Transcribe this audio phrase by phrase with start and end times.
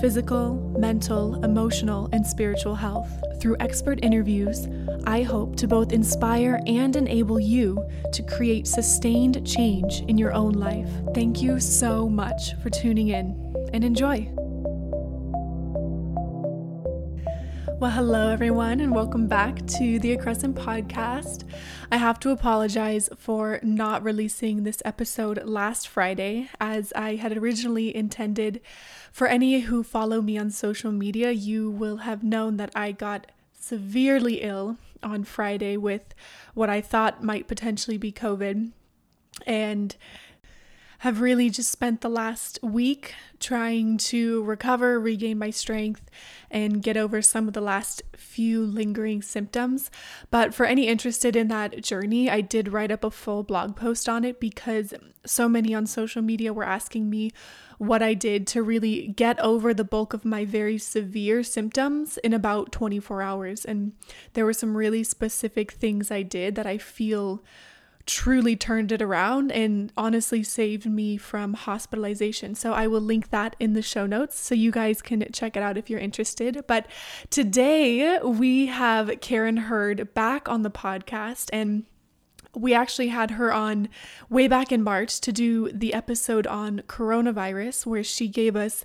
[0.00, 3.08] physical, mental, emotional, and spiritual health.
[3.40, 4.68] Through expert interviews,
[5.06, 10.52] I hope to both inspire and enable you to create sustained change in your own
[10.52, 10.90] life.
[11.14, 14.35] Thank you so much for tuning in and enjoy.
[17.78, 21.44] Well, hello everyone, and welcome back to the Accrescent podcast.
[21.92, 27.94] I have to apologize for not releasing this episode last Friday, as I had originally
[27.94, 28.62] intended.
[29.12, 33.30] For any who follow me on social media, you will have known that I got
[33.52, 36.14] severely ill on Friday with
[36.54, 38.70] what I thought might potentially be COVID.
[39.46, 39.96] And
[41.06, 46.10] have really just spent the last week trying to recover, regain my strength,
[46.50, 49.90] and get over some of the last few lingering symptoms.
[50.30, 54.08] But for any interested in that journey, I did write up a full blog post
[54.08, 54.94] on it because
[55.24, 57.30] so many on social media were asking me
[57.78, 62.32] what I did to really get over the bulk of my very severe symptoms in
[62.32, 63.64] about 24 hours.
[63.64, 63.92] And
[64.32, 67.44] there were some really specific things I did that I feel
[68.06, 72.54] truly turned it around and honestly saved me from hospitalization.
[72.54, 75.62] So I will link that in the show notes so you guys can check it
[75.62, 76.64] out if you're interested.
[76.66, 76.86] But
[77.30, 81.84] today we have Karen Hurd back on the podcast and
[82.54, 83.88] we actually had her on
[84.30, 88.82] way back in March to do the episode on coronavirus, where she gave us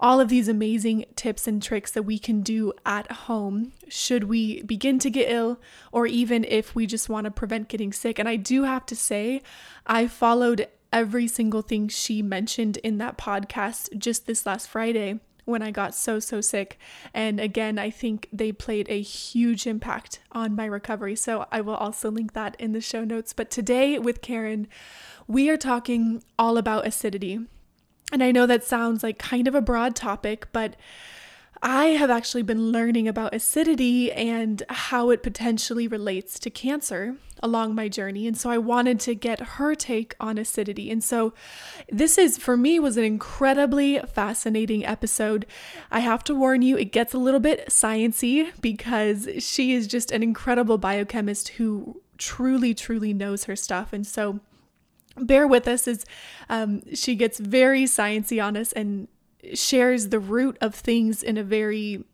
[0.00, 4.62] all of these amazing tips and tricks that we can do at home should we
[4.62, 5.60] begin to get ill
[5.92, 8.18] or even if we just want to prevent getting sick.
[8.18, 9.42] And I do have to say,
[9.86, 15.62] I followed every single thing she mentioned in that podcast just this last Friday when
[15.62, 16.78] I got so, so sick.
[17.12, 21.16] And again, I think they played a huge impact on my recovery.
[21.16, 23.32] So I will also link that in the show notes.
[23.32, 24.66] But today with Karen,
[25.26, 27.40] we are talking all about acidity.
[28.12, 30.76] And I know that sounds like kind of a broad topic, but
[31.62, 37.74] I have actually been learning about acidity and how it potentially relates to cancer along
[37.74, 38.26] my journey.
[38.26, 40.90] And so I wanted to get her take on acidity.
[40.90, 41.34] And so
[41.90, 45.44] this is, for me, was an incredibly fascinating episode.
[45.90, 50.10] I have to warn you, it gets a little bit sciency because she is just
[50.12, 53.92] an incredible biochemist who truly, truly knows her stuff.
[53.92, 54.40] And so
[55.16, 56.04] bear with us as
[56.48, 59.08] um, she gets very sciency on us and
[59.54, 62.04] shares the root of things in a very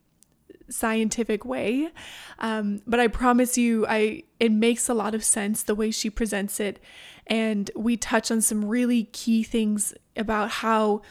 [0.68, 1.90] scientific way.
[2.38, 6.10] Um, but i promise you i it makes a lot of sense the way she
[6.10, 6.80] presents it.
[7.26, 11.02] And we touch on some really key things about how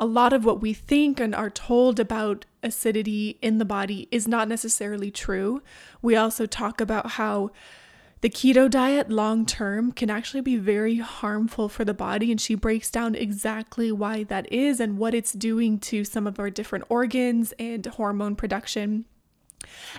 [0.00, 4.28] a lot of what we think and are told about acidity in the body is
[4.28, 5.60] not necessarily true.
[6.00, 7.50] We also talk about how
[8.20, 12.54] the keto diet long term can actually be very harmful for the body, and she
[12.54, 16.84] breaks down exactly why that is and what it's doing to some of our different
[16.88, 19.04] organs and hormone production.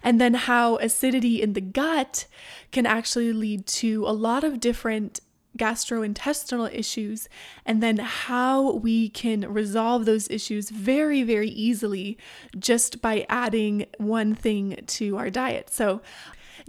[0.03, 2.25] And then how acidity in the gut
[2.71, 5.19] can actually lead to a lot of different
[5.57, 7.27] gastrointestinal issues,
[7.65, 12.17] and then how we can resolve those issues very, very easily
[12.57, 15.69] just by adding one thing to our diet.
[15.69, 16.01] So,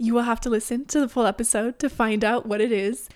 [0.01, 3.07] you will have to listen to the full episode to find out what it is.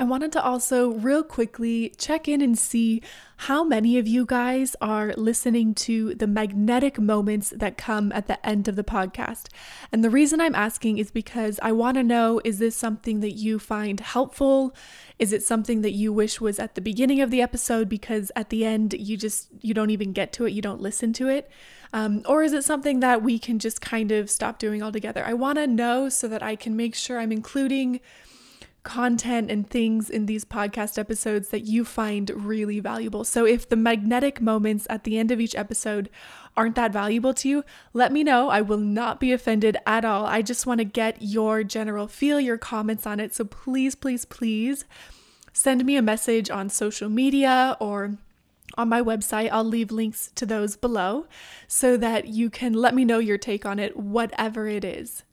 [0.00, 3.02] I wanted to also, real quickly, check in and see
[3.38, 8.44] how many of you guys are listening to the magnetic moments that come at the
[8.46, 9.48] end of the podcast.
[9.90, 13.32] And the reason I'm asking is because I want to know is this something that
[13.32, 14.72] you find helpful?
[15.18, 18.50] Is it something that you wish was at the beginning of the episode because at
[18.50, 21.50] the end you just you don't even get to it, you don't listen to it?
[21.92, 25.24] Um, or is it something that we can just kind of stop doing altogether?
[25.24, 28.00] I want to know so that I can make sure I'm including
[28.88, 33.22] content and things in these podcast episodes that you find really valuable.
[33.22, 36.08] So if the magnetic moments at the end of each episode
[36.56, 38.48] aren't that valuable to you, let me know.
[38.48, 40.24] I will not be offended at all.
[40.24, 43.34] I just want to get your general feel, your comments on it.
[43.34, 44.86] So please, please, please
[45.52, 48.16] send me a message on social media or
[48.78, 49.50] on my website.
[49.52, 51.26] I'll leave links to those below
[51.66, 55.24] so that you can let me know your take on it, whatever it is.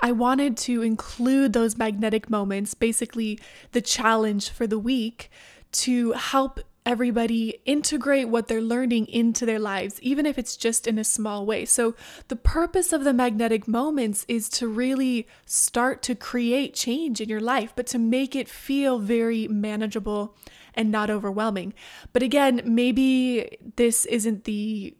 [0.00, 3.38] I wanted to include those magnetic moments, basically
[3.72, 5.30] the challenge for the week,
[5.72, 10.98] to help everybody integrate what they're learning into their lives, even if it's just in
[10.98, 11.64] a small way.
[11.64, 11.94] So,
[12.28, 17.40] the purpose of the magnetic moments is to really start to create change in your
[17.40, 20.36] life, but to make it feel very manageable
[20.74, 21.72] and not overwhelming.
[22.12, 24.94] But again, maybe this isn't the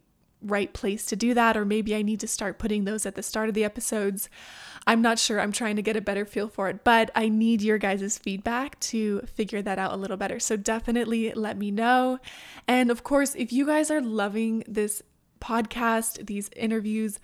[0.45, 3.23] right place to do that, or maybe I need to start putting those at the
[3.23, 4.29] start of the episodes.
[4.87, 5.41] I'm not sure.
[5.41, 8.79] I'm trying to get a better feel for it, but I need your guys' feedback
[8.81, 10.39] to figure that out a little better.
[10.39, 12.19] So definitely let me know.
[12.69, 15.03] And of course, if you guys are loving this
[15.41, 17.19] podcast, these interviews,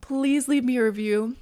[0.00, 1.36] please leave me a review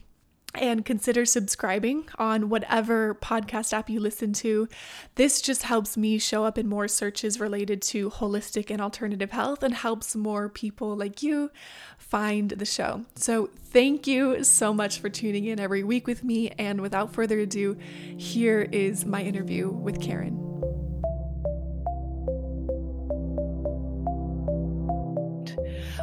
[0.54, 4.68] and consider subscribing on whatever podcast app you listen to.
[5.14, 9.62] This just helps me show up in more searches related to holistic and alternative health
[9.62, 11.50] and helps more people like you
[11.98, 13.04] find the show.
[13.16, 16.50] So, thank you so much for tuning in every week with me.
[16.58, 17.76] And without further ado,
[18.16, 20.83] here is my interview with Karen.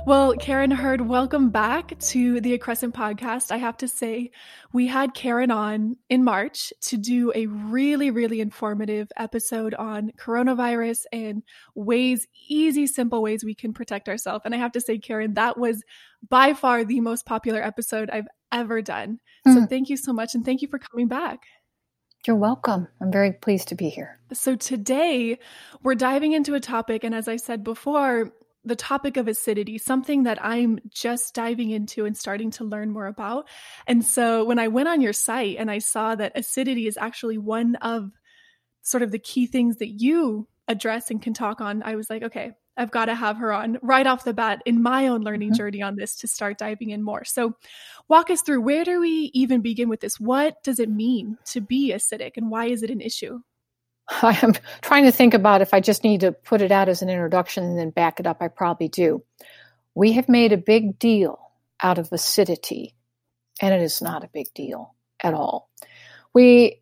[0.06, 3.51] Well, Karen Hurd, welcome back to the Accrescent podcast.
[3.51, 4.31] I have to say,
[4.74, 11.04] we had Karen on in March to do a really, really informative episode on coronavirus
[11.12, 11.44] and
[11.75, 14.44] ways, easy, simple ways we can protect ourselves.
[14.45, 15.84] And I have to say, Karen, that was
[16.27, 19.19] by far the most popular episode I've ever done.
[19.45, 19.54] Mm.
[19.54, 19.66] So hmm.
[19.66, 20.36] thank you so much.
[20.36, 21.44] And thank you for coming back.
[22.27, 22.88] You're welcome.
[23.01, 24.19] I'm very pleased to be here.
[24.31, 25.39] So, today
[25.81, 28.31] we're diving into a topic, and as I said before,
[28.63, 33.08] the topic of acidity, something that I'm just diving into and starting to learn more
[33.08, 33.48] about.
[33.88, 37.38] And so when I went on your site and I saw that acidity is actually
[37.38, 38.12] one of
[38.84, 42.24] sort of the key things that you address and can talk on, I was like,
[42.24, 45.50] okay, I've got to have her on right off the bat in my own learning
[45.50, 45.58] mm-hmm.
[45.58, 47.25] journey on this to start diving in more.
[47.25, 47.56] So,
[48.08, 50.19] walk us through where do we even begin with this?
[50.19, 53.42] What does it mean to be acidic and why is it an issue?
[54.22, 57.10] I'm trying to think about if I just need to put it out as an
[57.10, 58.38] introduction and then back it up.
[58.42, 59.24] I probably do.
[59.96, 61.40] We have made a big deal
[61.81, 62.96] out of acidity,
[63.62, 65.69] and it is not a big deal at all.
[66.33, 66.81] We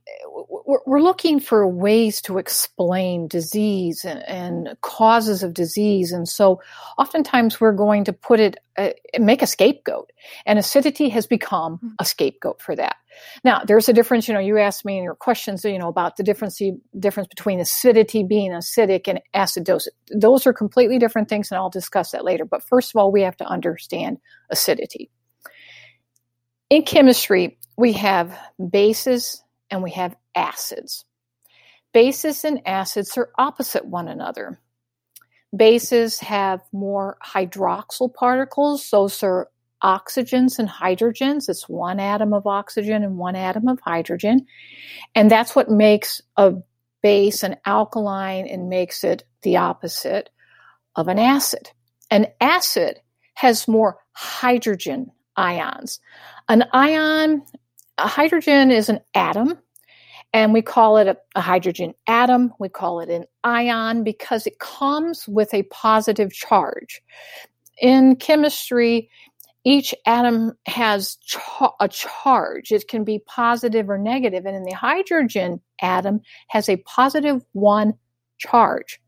[0.86, 6.12] we're looking for ways to explain disease and, and, causes of disease.
[6.12, 6.62] And so
[6.98, 10.12] oftentimes we're going to put it, uh, make a scapegoat.
[10.46, 11.88] And acidity has become hmm.
[12.00, 12.98] a scapegoat for that.
[13.44, 16.18] Now, there's a difference, you know, you asked me in your questions, you know, about
[16.18, 16.62] the difference,
[16.98, 19.88] difference between acidity being acidic and acidosis.
[20.14, 22.46] Those are completely different things, and I'll discuss that later.
[22.46, 24.20] But first of all, we have to understand
[24.50, 25.10] acidity.
[26.70, 28.38] In chemistry, we have
[28.70, 31.04] bases and we have acids.
[31.94, 34.60] Bases and acids are opposite one another.
[35.56, 38.88] Bases have more hydroxyl particles.
[38.92, 39.50] Those are
[39.84, 41.50] oxygens and hydrogens.
[41.50, 44.46] It's one atom of oxygen and one atom of hydrogen.
[45.16, 46.54] And that's what makes a
[47.02, 50.30] base an alkaline and makes it the opposite
[50.96, 51.72] of an acid.
[52.12, 53.00] An acid
[53.34, 56.00] has more hydrogen ions.
[56.50, 57.42] An ion,
[57.98, 59.58] a hydrogen is an atom
[60.34, 62.54] and we call it a, a, hydrogen atom.
[62.60, 67.02] We call it an ion because it comes with a positive charge.
[67.82, 69.10] In chemistry,
[69.64, 71.18] each atom has
[71.80, 72.72] a charge.
[72.72, 77.94] It can be positive or negative, and in the hydrogen atom has a positive one
[78.38, 79.00] charge.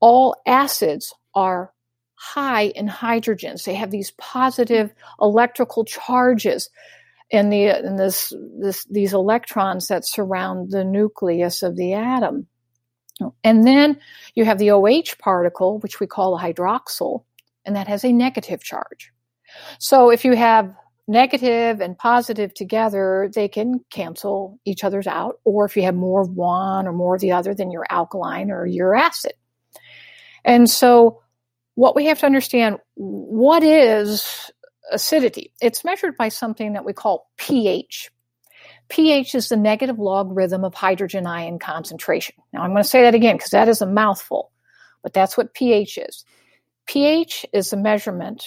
[0.00, 1.72] All acids are
[2.22, 3.64] high in hydrogens.
[3.64, 6.70] They have these positive electrical charges
[7.30, 12.46] in the in this, this these electrons that surround the nucleus of the atom.
[13.42, 13.98] And then
[14.34, 17.24] you have the OH particle, which we call a hydroxyl,
[17.64, 19.12] and that has a negative charge.
[19.78, 20.72] So if you have
[21.08, 25.40] negative and positive together, they can cancel each other's out.
[25.44, 28.50] Or if you have more of one or more of the other, then you're alkaline
[28.50, 29.32] or you're acid.
[30.44, 31.22] And so
[31.74, 34.50] what we have to understand, what is
[34.90, 35.52] acidity.
[35.60, 38.10] It's measured by something that we call pH.
[38.88, 42.34] pH is the negative logarithm of hydrogen ion concentration.
[42.52, 44.50] Now, I'm going to say that again because that is a mouthful,
[45.02, 46.24] but that's what pH is.
[46.86, 48.44] pH is a measurement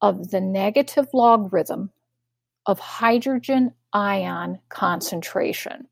[0.00, 1.90] of the negative logarithm
[2.66, 5.88] of hydrogen ion concentration.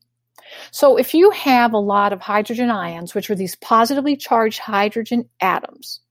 [0.71, 5.29] So, if you have a lot of hydrogen ions, which are these positively charged hydrogen
[5.41, 6.01] atoms,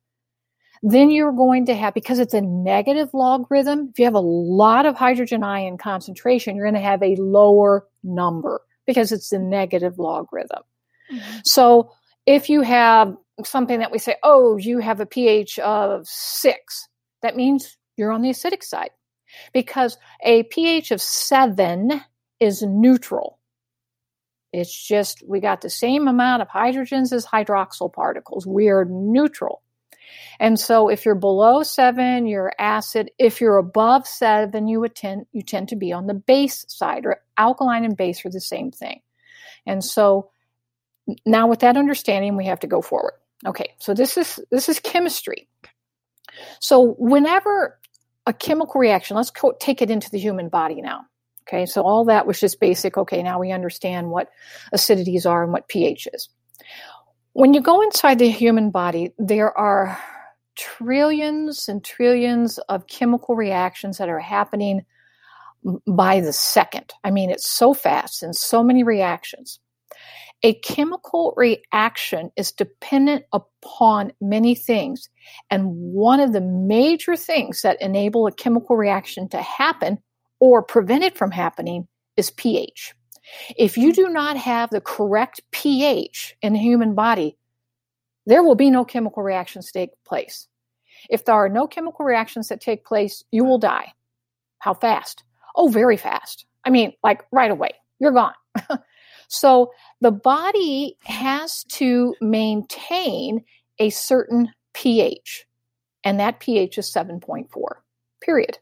[0.82, 4.86] then you're going to have, because it's a negative logarithm, if you have a lot
[4.86, 9.98] of hydrogen ion concentration, you're going to have a lower number because it's a negative
[9.98, 10.62] logarithm.
[11.12, 11.38] Mm-hmm.
[11.44, 11.90] So
[12.26, 16.88] if you have something that we say, oh, you have a pH of six,
[17.22, 18.90] that means you're on the acidic side
[19.52, 22.00] because a pH of seven
[22.40, 23.37] is neutral.
[24.52, 28.46] It's just we got the same amount of hydrogens as hydroxyl particles.
[28.46, 29.62] We are neutral.
[30.40, 33.10] And so if you're below seven, you're acid.
[33.18, 37.04] If you're above seven, you would tend you tend to be on the base side,
[37.04, 39.00] or alkaline and base are the same thing.
[39.66, 40.30] And so
[41.26, 43.14] now with that understanding, we have to go forward.
[43.46, 45.48] Okay, so this is this is chemistry.
[46.60, 47.78] So whenever
[48.26, 51.06] a chemical reaction, let's co- take it into the human body now.
[51.48, 52.98] Okay, so all that was just basic.
[52.98, 54.28] Okay, now we understand what
[54.74, 56.28] acidities are and what pH is.
[57.32, 59.98] When you go inside the human body, there are
[60.56, 64.84] trillions and trillions of chemical reactions that are happening
[65.86, 66.92] by the second.
[67.02, 69.60] I mean, it's so fast and so many reactions.
[70.42, 75.08] A chemical reaction is dependent upon many things.
[75.50, 79.98] And one of the major things that enable a chemical reaction to happen
[80.40, 82.94] or prevent it from happening is pH.
[83.56, 83.94] If you hmm.
[83.94, 87.36] do not have the correct pH in the human body,
[88.26, 90.48] there will be no chemical reactions take place.
[91.08, 93.92] If there are no chemical reactions that take place, you will die.
[94.58, 95.24] How fast?
[95.54, 96.44] Oh, very fast.
[96.64, 97.70] I mean, like right away.
[98.00, 98.34] You're gone.
[99.28, 103.44] so the body has to maintain
[103.78, 105.46] a certain pH,
[106.04, 107.46] and that pH is 7.4,
[108.20, 108.58] period.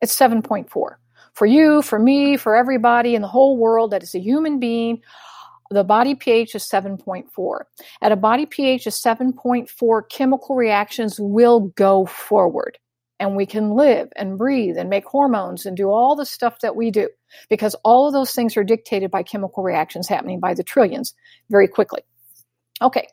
[0.00, 0.96] It's 7.4.
[1.38, 5.00] For you, for me, for everybody in the whole world that is a human being,
[5.70, 7.60] the body pH is 7.4.
[8.02, 12.76] At a body pH of 7.4, chemical reactions will go forward
[13.20, 16.74] and we can live and breathe and make hormones and do all the stuff that
[16.74, 17.08] we do
[17.48, 21.14] because all of those things are dictated by chemical reactions happening by the trillions
[21.50, 22.00] very quickly.
[22.82, 23.06] Okay,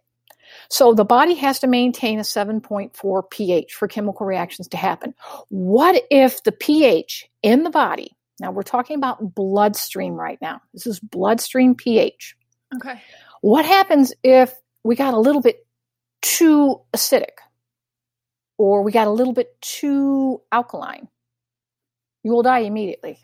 [0.69, 5.13] so the body has to maintain a 7.4 pH for chemical reactions to happen.
[5.49, 10.87] What if the pH in the body, now we're talking about bloodstream right now, this
[10.87, 12.35] is bloodstream pH.
[12.75, 13.01] Okay.
[13.41, 15.65] What happens if we got a little bit
[16.21, 17.39] too acidic?
[18.57, 21.07] or we got a little bit too alkaline,
[22.23, 23.19] you will die immediately.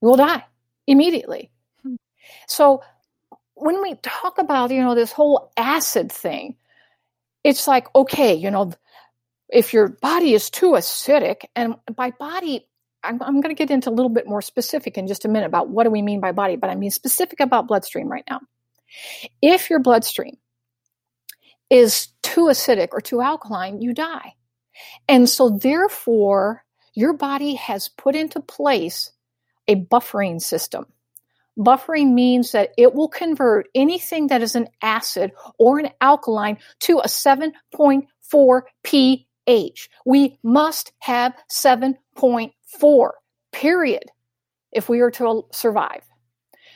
[0.00, 0.44] You will die
[0.86, 1.50] immediately.
[1.82, 1.96] Hmm.
[2.46, 2.82] So
[3.54, 6.56] when we talk about, you know, this whole acid thing,
[7.44, 8.72] it's like, okay, you know,
[9.48, 12.66] if your body is too acidic, and by body,
[13.02, 15.46] I'm, I'm going to get into a little bit more specific in just a minute
[15.46, 18.40] about what do we mean by body, but I mean specific about bloodstream right now.
[19.40, 20.36] If your bloodstream
[21.70, 24.34] is too acidic or too alkaline, you die.
[25.08, 26.64] And so, therefore,
[26.94, 29.12] your body has put into place
[29.68, 30.86] a buffering system.
[31.58, 36.98] Buffering means that it will convert anything that is an acid or an alkaline to
[37.00, 39.90] a 7.4 pH.
[40.06, 42.50] We must have 7.4,
[43.52, 44.04] period,
[44.72, 46.02] if we are to survive.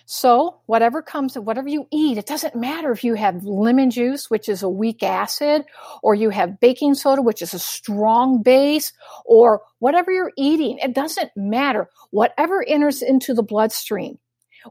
[0.07, 4.51] So, whatever comes, whatever you eat, it doesn't matter if you have lemon juice, which
[4.51, 5.65] is a weak acid,
[6.03, 8.93] or you have baking soda, which is a strong base,
[9.25, 10.79] or whatever you're eating.
[10.79, 11.89] It doesn't matter.
[12.11, 14.19] Whatever enters into the bloodstream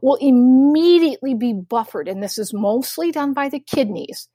[0.02, 2.06] will immediately be buffered.
[2.06, 4.28] And this is mostly done by the kidneys.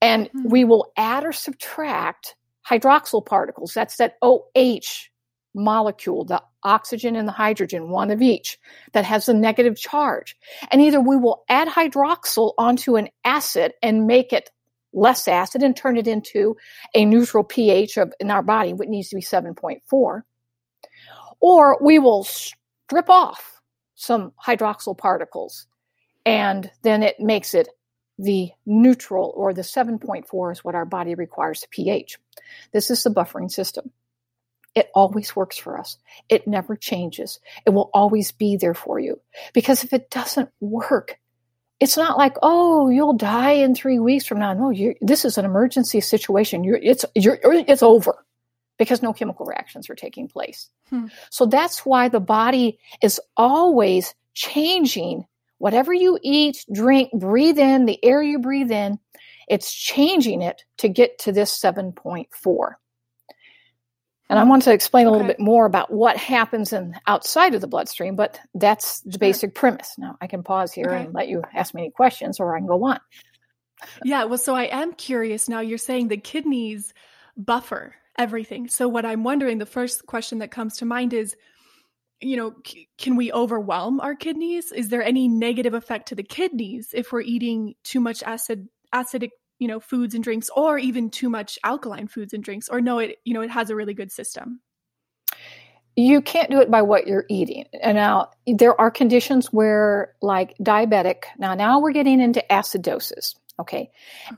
[0.00, 0.48] And mm-hmm.
[0.48, 2.36] we will add or subtract
[2.68, 3.74] hydroxyl particles.
[3.74, 5.08] That's that OH
[5.54, 8.58] molecule, the oxygen and the hydrogen, one of each,
[8.92, 10.36] that has a negative charge.
[10.70, 14.50] And either we will add hydroxyl onto an acid and make it
[14.92, 16.56] less acid and turn it into
[16.94, 20.22] a neutral pH of in our body, which needs to be 7.4,
[21.40, 23.60] or we will strip off
[23.94, 25.66] some hydroxyl particles
[26.26, 27.68] and then it makes it
[28.18, 32.18] the neutral or the 7.4 is what our body requires pH.
[32.72, 33.90] This is the buffering system.
[34.74, 35.98] It always works for us.
[36.28, 37.38] It never changes.
[37.64, 39.20] It will always be there for you.
[39.52, 41.18] Because if it doesn't work,
[41.80, 44.52] it's not like, oh, you'll die in three weeks from now.
[44.52, 46.64] No, this is an emergency situation.
[46.64, 48.24] You're, it's, you're, it's over
[48.78, 50.70] because no chemical reactions are taking place.
[50.90, 51.06] Hmm.
[51.30, 55.26] So that's why the body is always changing
[55.58, 58.98] whatever you eat, drink, breathe in, the air you breathe in,
[59.48, 62.26] it's changing it to get to this 7.4.
[64.30, 67.60] And I want to explain a little bit more about what happens in outside of
[67.60, 69.94] the bloodstream, but that's the basic premise.
[69.98, 71.04] Now I can pause here okay.
[71.04, 73.00] and let you ask me any questions or I can go on.
[74.02, 75.60] Yeah, well, so I am curious now.
[75.60, 76.94] You're saying the kidneys
[77.36, 78.68] buffer everything.
[78.68, 81.36] So, what I'm wondering, the first question that comes to mind is,
[82.20, 84.72] you know, c- can we overwhelm our kidneys?
[84.72, 89.30] Is there any negative effect to the kidneys if we're eating too much acid acidic
[89.64, 92.98] you know foods and drinks or even too much alkaline foods and drinks or no
[92.98, 94.60] it you know it has a really good system.
[95.96, 97.64] You can't do it by what you're eating.
[97.80, 103.88] And now there are conditions where like diabetic now now we're getting into acidosis okay?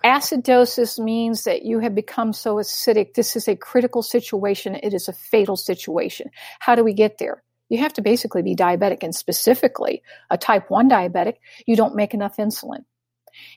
[0.05, 5.09] Acidosis means that you have become so acidic this is a critical situation it is
[5.09, 6.31] a fatal situation.
[6.61, 7.43] How do we get there?
[7.69, 12.15] You have to basically be diabetic and specifically a type 1 diabetic you don't make
[12.15, 12.85] enough insulin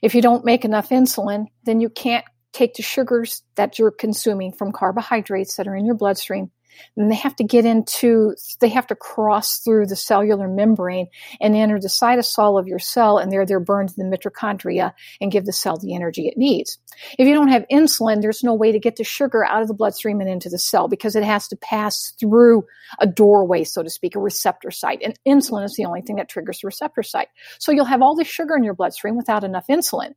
[0.02, 4.52] If you don't make enough insulin, then you can't take the sugars that you're consuming
[4.52, 6.50] from carbohydrates that are in your bloodstream
[6.96, 11.08] and they have to get into they have to cross through the cellular membrane
[11.40, 15.32] and enter the cytosol of your cell and there they're burned in the mitochondria and
[15.32, 16.78] give the cell the energy it needs.
[17.18, 19.74] If you don't have insulin there's no way to get the sugar out of the
[19.74, 22.64] bloodstream and into the cell because it has to pass through
[22.98, 25.00] a doorway so to speak a receptor site.
[25.02, 27.28] And insulin is the only thing that triggers the receptor site.
[27.58, 30.14] So you'll have all the sugar in your bloodstream without enough insulin.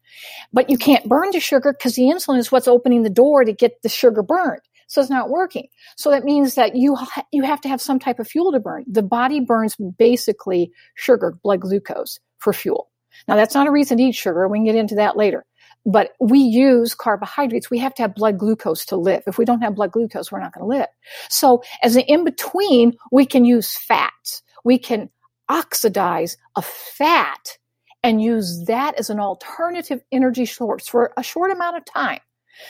[0.51, 3.53] But you can't burn the sugar because the insulin is what's opening the door to
[3.53, 4.61] get the sugar burned
[4.93, 5.69] so it's not working.
[5.97, 8.59] So that means that you ha- you have to have some type of fuel to
[8.59, 8.85] burn.
[8.87, 12.91] The body burns basically sugar, blood glucose for fuel.
[13.27, 14.47] Now that's not a reason to eat sugar.
[14.47, 15.45] We can get into that later.
[15.83, 17.71] But we use carbohydrates.
[17.71, 19.23] We have to have blood glucose to live.
[19.25, 20.89] If we don't have blood glucose, we're not going to live.
[21.27, 24.43] So as an in between, we can use fats.
[24.63, 25.09] We can
[25.49, 27.57] oxidize a fat
[28.03, 32.19] and use that as an alternative energy source for a short amount of time.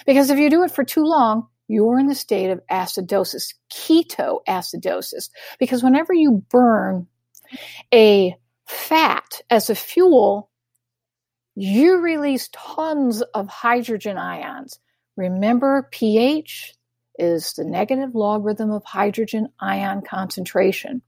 [0.05, 5.29] Because if you do it for too long, you're in the state of acidosis, ketoacidosis,
[5.59, 7.07] because whenever you burn
[7.93, 8.35] a
[8.67, 10.49] fat as a fuel,
[11.55, 14.79] you release tons of hydrogen ions.
[15.17, 16.73] Remember, pH
[17.19, 21.01] is the negative logarithm of hydrogen ion concentration.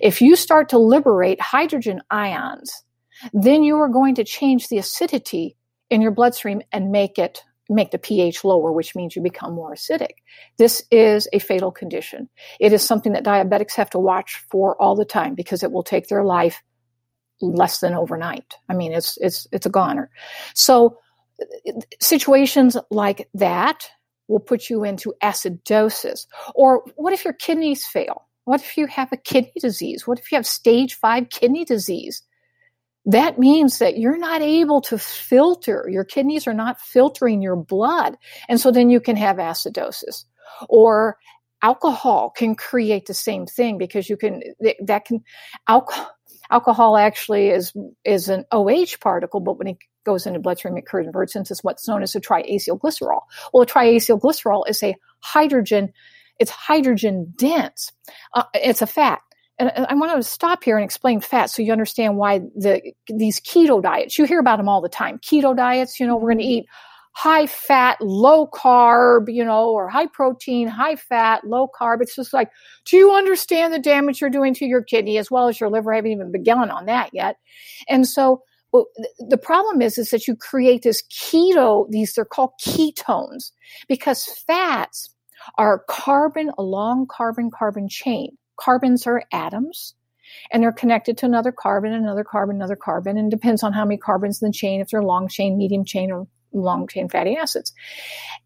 [0.00, 2.84] If you start to liberate hydrogen ions,
[3.32, 5.56] then you are going to change the acidity
[5.90, 7.42] in your bloodstream and make it
[7.74, 10.16] make the pH lower, which means you become more acidic.
[10.58, 12.28] This is a fatal condition.
[12.60, 15.82] It is something that diabetics have to watch for all the time because it will
[15.82, 16.62] take their life
[17.40, 18.54] less than overnight.
[18.68, 20.10] I mean, it's it's it's a goner.
[20.54, 20.98] So
[22.00, 23.88] situations like that
[24.28, 26.26] will put you into acidosis.
[26.54, 28.28] Or what if your kidneys fail?
[28.44, 30.06] What if you have a kidney disease?
[30.06, 32.22] What if you have stage 5 kidney disease?
[33.06, 38.16] That means that you're not able to filter, your kidneys are not filtering your blood.
[38.48, 40.24] And so then you can have acidosis.
[40.68, 41.16] Or
[41.62, 44.42] alcohol can create the same thing because you can,
[44.84, 45.22] that can,
[45.66, 46.10] alcohol,
[46.50, 47.72] alcohol actually is,
[48.04, 52.02] is an OH particle, but when it goes into bloodstream, it converts into what's known
[52.02, 53.20] as a triacylglycerol.
[53.52, 55.92] Well, a triacylglycerol is a hydrogen,
[56.38, 57.92] it's hydrogen dense.
[58.34, 59.20] Uh, it's a fat
[59.58, 62.82] and uh, I want to stop here and explain fat so you understand why the
[63.08, 64.18] these keto diets.
[64.18, 65.18] You hear about them all the time.
[65.18, 66.52] Keto diets, you know, we're going to mm-hmm.
[66.52, 66.66] eat
[67.14, 72.00] high fat, low carb, you know, or high protein, high fat, low carb.
[72.00, 72.50] It's just like,
[72.86, 75.92] do you understand the damage you're doing to your kidney as well as your liver?
[75.92, 77.36] I haven't even begun on that yet.
[77.88, 78.86] And so well,
[79.18, 83.52] the problem is, is that you create this keto, these, they're called ketones
[83.86, 85.14] because fats
[85.58, 89.94] are carbon, a long carbon carbon chain carbons are atoms
[90.50, 93.98] and they're connected to another carbon, another carbon, another carbon, and depends on how many
[93.98, 97.72] carbons in the chain, if they're long chain, medium chain, or long chain fatty acids.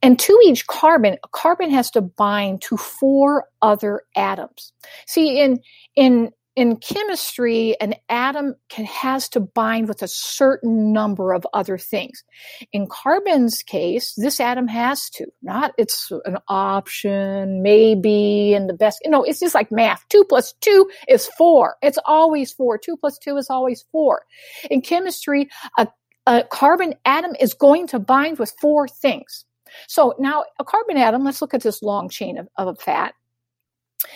[0.02, 4.72] And to each carbon, a carbon has to bind to four other atoms.
[5.06, 5.60] See, in
[5.94, 11.76] in in chemistry, an atom can, has to bind with a certain number of other
[11.76, 12.24] things.
[12.72, 19.00] In carbon's case, this atom has to, not it's an option, maybe, and the best,
[19.04, 20.02] you know, it's just like math.
[20.08, 21.76] Two plus two is four.
[21.82, 22.78] It's always four.
[22.78, 24.22] Two plus two is always four.
[24.70, 25.86] In chemistry, a,
[26.26, 29.44] a carbon atom is going to bind with four things.
[29.88, 33.14] So now a carbon atom, let's look at this long chain of, of fat.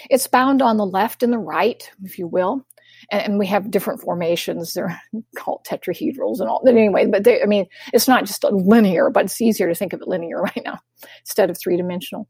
[0.08, 2.66] It's bound on the left and the right, if you will.
[3.10, 4.74] And, and we have different formations.
[4.74, 5.00] They're
[5.36, 6.60] called tetrahedrals and all.
[6.64, 9.92] But anyway, but they, I mean, it's not just linear, but it's easier to think
[9.92, 10.80] of it linear right now
[11.20, 12.28] instead of three dimensional.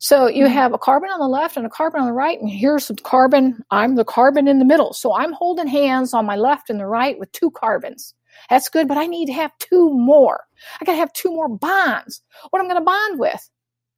[0.00, 0.52] So you mm-hmm.
[0.52, 2.96] have a carbon on the left and a carbon on the right, and here's some
[2.96, 3.64] carbon.
[3.70, 4.92] I'm the carbon in the middle.
[4.92, 8.14] So I'm holding hands on my left and the right with two carbons.
[8.48, 10.44] That's good, but I need to have two more.
[10.80, 12.22] I got to have two more bonds.
[12.50, 13.50] What am I'm going to bond with?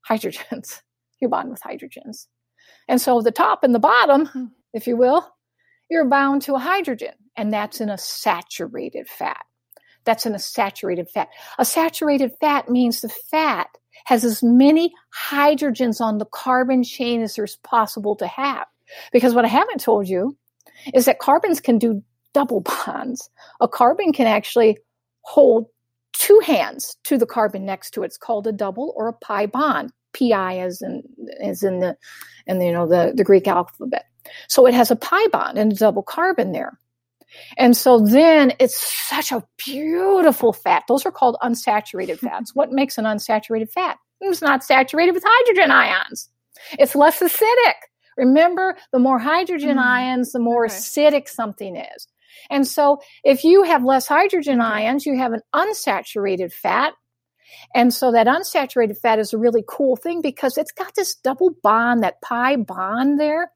[0.08, 0.80] Hydrogens.
[1.22, 2.28] You bond with hydrogens.
[2.90, 4.46] And so the top and the bottom, hmm.
[4.74, 5.24] if you will,
[5.88, 9.44] you're bound to a hydrogen, and that's in a saturated fat.
[10.04, 11.28] That's in a saturated fat.
[11.60, 13.68] A saturated fat means the fat
[14.06, 18.66] has as many hydrogens on the carbon chain as there's possible to have.
[19.12, 20.36] Because what I haven't told you
[20.92, 22.02] is that carbons can do
[22.34, 23.30] double bonds.
[23.60, 24.78] A carbon can actually
[25.20, 25.66] hold
[26.12, 28.06] two hands to the carbon next to it.
[28.06, 29.92] It's called a double or a pi bond.
[30.12, 31.02] Pi as in
[31.40, 31.96] is in the
[32.46, 34.06] and you know the, the Greek alphabet.
[34.48, 36.78] So it has a pi bond and a double carbon there.
[37.56, 40.84] And so then it's such a beautiful fat.
[40.88, 42.54] Those are called unsaturated fats.
[42.54, 43.98] What makes an unsaturated fat?
[44.20, 46.28] It's not saturated with hydrogen ions.
[46.78, 47.74] It's less acidic.
[48.16, 49.82] Remember, the more hydrogen mm.
[49.82, 50.74] ions, the more okay.
[50.74, 52.06] acidic something is.
[52.50, 56.92] And so if you have less hydrogen ions, you have an unsaturated fat.
[57.74, 61.54] And so that unsaturated fat is a really cool thing because it's got this double
[61.62, 63.50] bond, that pi bond there.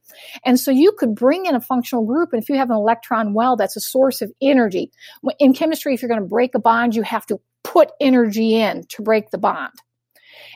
[0.44, 2.33] And so you could bring in a functional group.
[2.33, 4.90] And if you have an electron well, that's a source of energy.
[5.38, 8.85] In chemistry, if you're going to break a bond, you have to put energy in
[8.90, 9.72] to break the bond.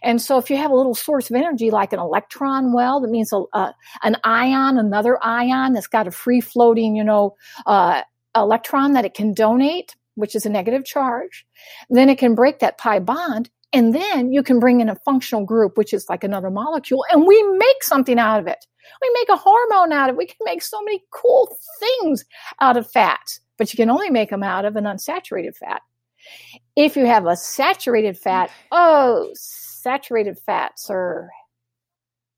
[0.02, 3.10] And so if you have a little source of energy like an electron well, that
[3.10, 8.02] means a, an ion, another ion that's got a free floating, you know, uh,
[8.36, 11.46] electron that it can donate, which is a negative charge,
[11.88, 13.48] then it can break that pi bond.
[13.72, 17.26] And then you can bring in a functional group, which is like another molecule, and
[17.26, 18.64] we make something out of it.
[19.02, 20.18] We make a hormone out of it.
[20.18, 22.24] We can make so many cool things
[22.60, 25.82] out of fats, but you can only make them out of an unsaturated fat.
[26.76, 28.52] If you have a saturated fat, mm.
[28.72, 31.28] oh, saturated fats are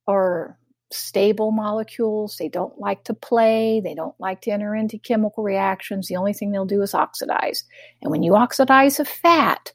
[0.07, 0.59] are
[0.93, 2.37] stable molecules.
[2.37, 3.81] They don't like to play.
[3.81, 6.09] They don't like to enter into chemical reactions.
[6.09, 7.65] The only thing they'll do is oxidize.
[8.03, 9.73] And when you oxidize a fat,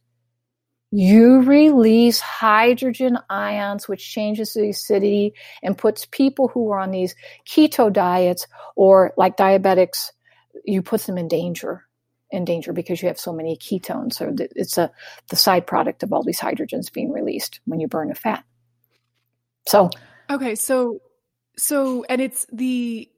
[0.91, 7.15] you release hydrogen ions, which changes the acidity and puts people who are on these
[7.45, 10.11] keto diets or like diabetics,
[10.63, 11.83] you put them in danger
[12.31, 14.13] in danger because you have so many ketones.
[14.13, 14.91] So it's a
[15.29, 18.43] the side product of all these hydrogens being released when you burn a fat.
[19.67, 19.89] So
[20.29, 21.01] okay, so
[21.57, 23.09] so and it's the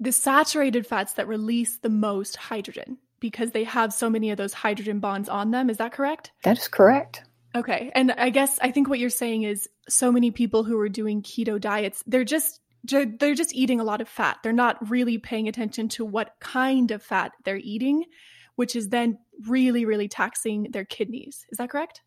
[0.00, 4.52] the saturated fats that release the most hydrogen because they have so many of those
[4.52, 5.70] hydrogen bonds on them.
[5.70, 6.32] Is that correct?
[6.42, 7.22] That is correct.
[7.54, 7.92] Okay.
[7.94, 11.22] And I guess I think what you're saying is so many people who are doing
[11.22, 14.38] keto diets, they're just they're just eating a lot of fat.
[14.42, 18.04] They're not really paying attention to what kind of fat they're eating
[18.56, 21.46] which is then really, really taxing their kidneys.
[21.50, 22.02] Is that correct?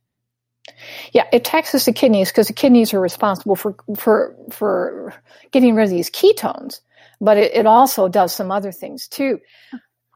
[1.14, 5.14] Yeah, it taxes the kidneys because the kidneys are responsible for for for
[5.52, 6.82] getting rid of these ketones,
[7.22, 9.40] but it, it also does some other things too.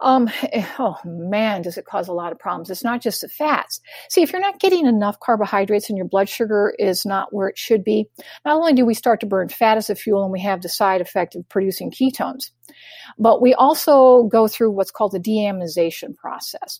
[0.02, 0.30] Um,
[0.80, 2.70] oh man, does it cause a lot of problems?
[2.70, 3.82] It's not just the fats.
[4.10, 7.58] See, if you're not getting enough carbohydrates and your blood sugar is not where it
[7.58, 8.08] should be,
[8.46, 10.70] not only do we start to burn fat as a fuel and we have the
[10.70, 12.52] side effect of producing ketones,
[13.18, 16.80] but we also go through what's called the deaminization process.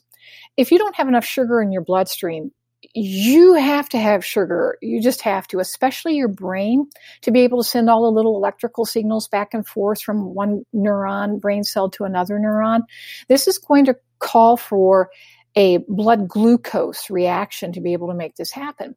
[0.56, 2.52] If you don't have enough sugar in your bloodstream,
[2.94, 4.78] you have to have sugar.
[4.82, 6.90] You just have to, especially your brain,
[7.22, 10.66] to be able to send all the little electrical signals back and forth from one
[10.74, 12.82] neuron, brain cell to another neuron.
[13.28, 15.10] This is going to call for
[15.56, 18.96] a blood glucose reaction to be able to make this happen.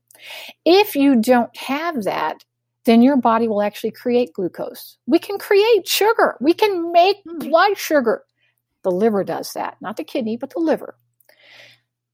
[0.64, 2.44] If you don't have that,
[2.84, 4.98] then your body will actually create glucose.
[5.06, 6.36] We can create sugar.
[6.40, 7.38] We can make hmm.
[7.38, 8.24] blood sugar.
[8.82, 10.96] The liver does that, not the kidney, but the liver.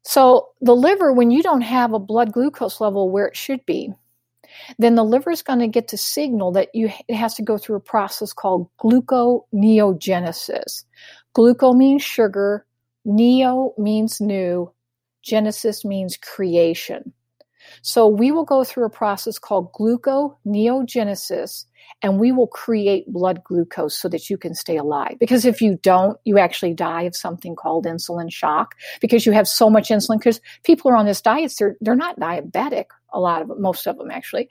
[0.08, 3.92] So the liver, when you don't have a blood glucose level where it should be,
[4.78, 7.58] then the liver is going to get to signal that you it has to go
[7.58, 10.84] through a process called gluconeogenesis.
[11.36, 12.64] Gluco means sugar,
[13.04, 14.72] neo means new,
[15.20, 17.12] genesis means creation.
[17.82, 21.64] So we will go through a process called gluconeogenesis
[22.02, 25.16] and we will create blood glucose so that you can stay alive.
[25.18, 29.48] Because if you don't, you actually die of something called insulin shock because you have
[29.48, 33.42] so much insulin because people are on this diet, they're, they're not diabetic a lot
[33.42, 34.48] of most of them actually.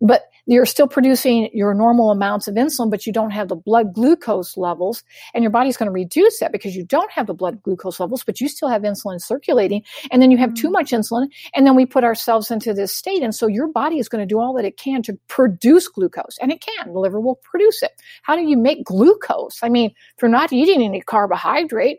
[0.00, 3.92] But you're still producing your normal amounts of insulin, but you don't have the blood
[3.92, 7.62] glucose levels, and your body's going to reduce that because you don't have the blood
[7.62, 10.72] glucose levels, but you still have insulin circulating, and then you have too mm.
[10.72, 14.08] much insulin, and then we put ourselves into this state, and so your body is
[14.08, 16.92] going to do all that it can to produce glucose, and it can.
[16.92, 17.92] The liver will produce it.
[18.22, 19.58] How do you make glucose?
[19.62, 21.98] I mean, if you're not eating any carbohydrate,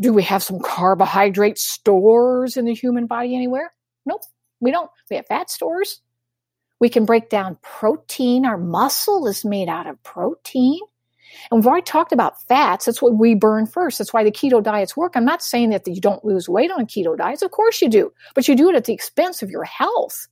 [0.00, 3.72] do we have some carbohydrate stores in the human body anywhere?
[4.04, 4.22] Nope.
[4.62, 6.00] We don't, we have fat stores.
[6.80, 8.46] We can break down protein.
[8.46, 10.80] Our muscle is made out of protein.
[11.50, 12.86] And we've already talked about fats.
[12.86, 13.98] That's what we burn first.
[13.98, 15.12] That's why the keto diets work.
[15.14, 17.42] I'm not saying that you don't lose weight on keto diets.
[17.42, 20.28] Of course you do, but you do it at the expense of your health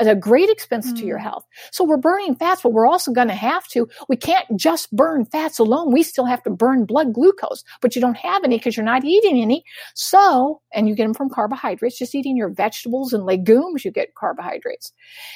[0.00, 0.96] at a great expense mm.
[0.98, 1.22] to your mm.
[1.22, 1.46] health.
[1.70, 5.26] So we're burning fats, but we're also going to have to, we can't just burn
[5.26, 5.92] fats alone.
[5.92, 9.04] We still have to burn blood glucose, but you don't have any because you're not
[9.04, 9.64] eating any.
[9.94, 14.14] So, and you get them from carbohydrates, just eating your vegetables and legumes, you get
[14.14, 14.92] carbohydrates.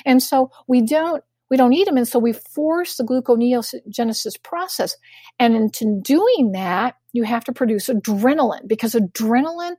[0.06, 1.98] And so we don't, we don't eat them.
[1.98, 4.96] And so we force the gluconeogenesis process.
[5.38, 9.76] And into doing that, you have to produce adrenaline because adrenaline,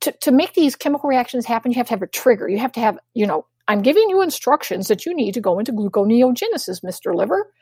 [0.00, 2.48] to, to make these chemical reactions happen, you have to have a trigger.
[2.48, 5.58] You have to have, you know, I'm giving you instructions that you need to go
[5.58, 7.14] into gluconeogenesis, Mr.
[7.14, 7.52] Liver.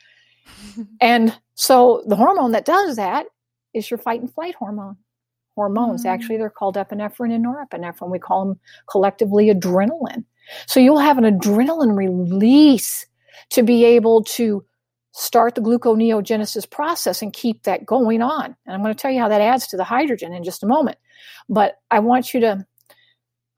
[1.00, 3.26] and so the hormone that does that
[3.72, 4.96] is your fight and flight hormone.
[5.54, 6.08] Hormones, mm.
[6.08, 8.10] actually, they're called epinephrine and norepinephrine.
[8.10, 10.24] We call them collectively adrenaline.
[10.66, 13.06] So you'll have an adrenaline release
[13.50, 14.64] to be able to
[15.12, 18.56] start the gluconeogenesis process and keep that going on.
[18.66, 20.66] And I'm going to tell you how that adds to the hydrogen in just a
[20.66, 20.98] moment.
[21.48, 22.66] But I want you to,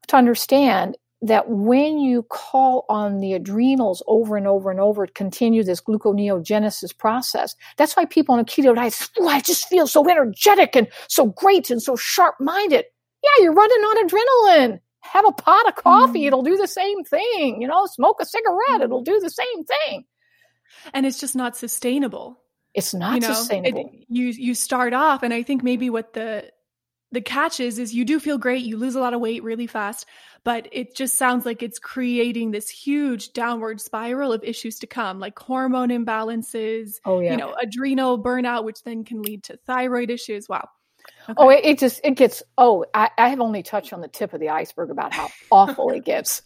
[0.09, 5.13] to understand that when you call on the adrenals over and over and over to
[5.13, 9.87] continue this gluconeogenesis process, that's why people on a keto diet, oh, I just feel
[9.87, 12.85] so energetic and so great and so sharp minded.
[13.23, 14.79] Yeah, you're running on adrenaline.
[15.01, 16.27] Have a pot of coffee, mm.
[16.27, 17.61] it'll do the same thing.
[17.61, 20.05] You know, smoke a cigarette, it'll do the same thing
[20.93, 22.39] and it's just not sustainable
[22.73, 26.13] it's not you know, sustainable it, you you start off and i think maybe what
[26.13, 26.49] the
[27.17, 29.65] the catch is is you do feel great you lose a lot of weight really
[29.65, 30.05] fast
[30.43, 35.19] but it just sounds like it's creating this huge downward spiral of issues to come
[35.19, 37.31] like hormone imbalances oh yeah.
[37.31, 40.47] you know adrenal burnout which then can lead to thyroid issues.
[40.47, 40.69] Wow
[41.29, 41.35] Oh, okay.
[41.39, 44.33] oh it, it, just it gets oh I, I have only touched on the tip
[44.33, 46.41] of the iceberg about how awful it gets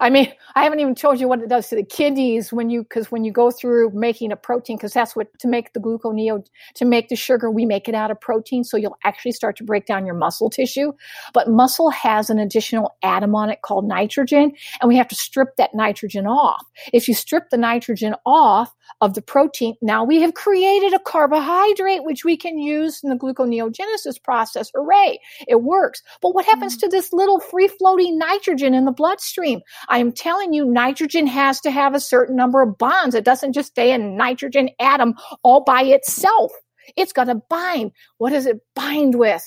[0.00, 2.82] I mean, I haven't even told you what it does to the kidneys when you,
[2.82, 6.44] because when you go through making a protein, because that's what to make the gluconeo,
[6.74, 8.64] to make the sugar, we make it out of protein.
[8.64, 10.92] So you'll actually start to break down your muscle tissue.
[11.32, 15.56] But muscle has an additional atom on it called nitrogen, and we have to strip
[15.56, 16.64] that nitrogen off.
[16.92, 22.04] If you strip the nitrogen off of the protein, now we have created a carbohydrate
[22.04, 24.70] which we can use in the gluconeogenesis process.
[24.74, 25.18] Hooray!
[25.46, 26.02] It works.
[26.22, 26.80] But what happens mm.
[26.80, 29.60] to this little free floating nitrogen in the bloodstream?
[29.88, 33.14] I am telling you, nitrogen has to have a certain number of bonds.
[33.14, 36.52] It doesn't just stay a nitrogen atom all by itself.
[36.96, 37.92] It's got to bind.
[38.18, 39.42] What does it bind with?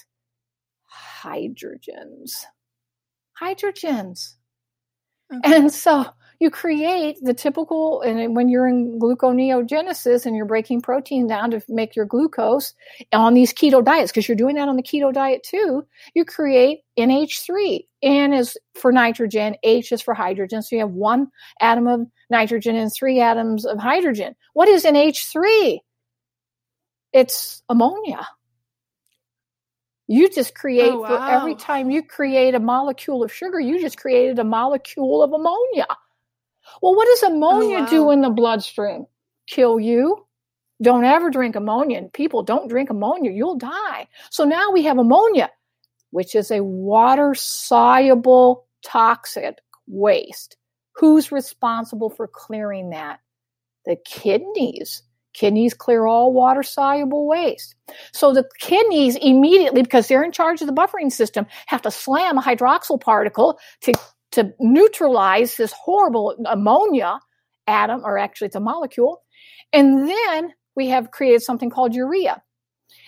[1.22, 2.46] Hydrogens.
[3.42, 4.36] Hydrogens.
[5.34, 5.56] Okay.
[5.56, 6.06] And so
[6.40, 11.62] you create the typical, and when you're in gluconeogenesis and you're breaking protein down to
[11.68, 12.74] make your glucose
[13.12, 16.80] on these keto diets, because you're doing that on the keto diet too, you create
[16.98, 17.86] NH3.
[18.02, 20.62] N is for nitrogen, H is for hydrogen.
[20.62, 21.28] So you have one
[21.60, 24.36] atom of nitrogen and three atoms of hydrogen.
[24.54, 25.80] What is NH3?
[27.12, 28.26] It's ammonia.
[30.08, 31.08] You just create oh, wow.
[31.08, 35.34] for every time you create a molecule of sugar, you just created a molecule of
[35.34, 35.86] ammonia.
[36.82, 37.90] Well, what does oh, ammonia oh, wow.
[37.90, 39.06] do in the bloodstream?
[39.48, 40.26] Kill you.
[40.82, 42.04] Don't ever drink ammonia.
[42.14, 44.08] People don't drink ammonia, you'll die.
[44.30, 45.50] So now we have ammonia,
[46.12, 50.56] which is a water soluble toxic waste.
[50.94, 53.20] Who's responsible for clearing that?
[53.86, 55.04] The kidneys.
[55.34, 57.76] Kidneys clear all water soluble waste.
[58.14, 62.38] So the kidneys immediately, because they're in charge of the buffering system, have to slam
[62.38, 63.94] a hydroxyl particle to
[64.32, 67.20] to neutralize this horrible ammonia
[67.68, 69.24] atom, or actually it's a molecule.
[69.74, 72.42] And then we have created something called urea.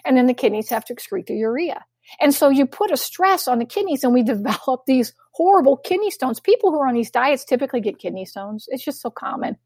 [0.06, 1.84] And then the kidneys have to excrete the urea.
[2.20, 6.12] And so you put a stress on the kidneys and we develop these horrible kidney
[6.12, 6.40] stones.
[6.40, 8.66] People who are on these diets typically get kidney stones.
[8.70, 9.58] It's just so common.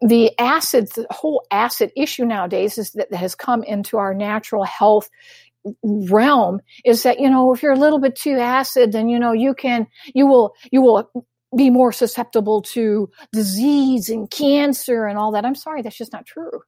[0.00, 4.64] The acid, the whole acid issue nowadays is that, that has come into our natural
[4.64, 5.10] health
[5.82, 9.32] realm is that, you know, if you're a little bit too acid, then, you know,
[9.32, 11.10] you can, you will, you will
[11.54, 15.44] be more susceptible to disease and cancer and all that.
[15.44, 16.62] I'm sorry, that's just not true.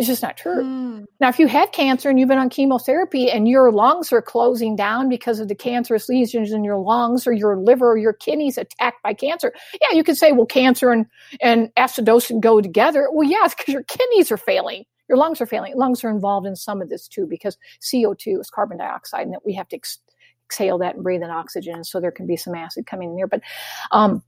[0.00, 0.64] It's just not true.
[0.64, 1.04] Mm.
[1.20, 4.74] Now, if you have cancer and you've been on chemotherapy and your lungs are closing
[4.74, 8.56] down because of the cancerous lesions in your lungs or your liver or your kidneys
[8.56, 11.04] attacked by cancer, yeah, you could say, well, cancer and,
[11.42, 13.10] and acidosis go together.
[13.12, 14.84] Well, yeah, it's because your kidneys are failing.
[15.06, 15.76] Your lungs are failing.
[15.76, 19.44] Lungs are involved in some of this too because CO2 is carbon dioxide and that
[19.44, 20.00] we have to ex-
[20.46, 21.74] exhale that and breathe in oxygen.
[21.74, 23.26] And so there can be some acid coming in there.
[23.26, 23.42] But
[23.90, 24.22] um,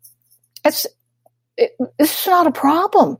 [0.66, 0.86] it's,
[1.56, 3.16] it, this is not a problem.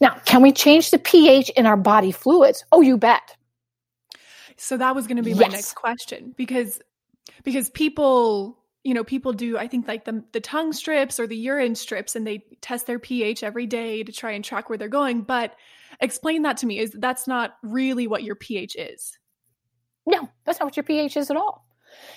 [0.00, 2.64] Now, can we change the pH in our body fluids?
[2.72, 3.36] Oh, you bet.
[4.56, 6.80] So that was going to be my next question because
[7.44, 11.36] because people you know, people do, I think like the, the tongue strips or the
[11.36, 14.88] urine strips and they test their pH every day to try and track where they're
[14.88, 15.22] going.
[15.22, 15.54] But
[16.00, 19.18] explain that to me is that's not really what your pH is.
[20.06, 21.66] No, that's not what your pH is at all.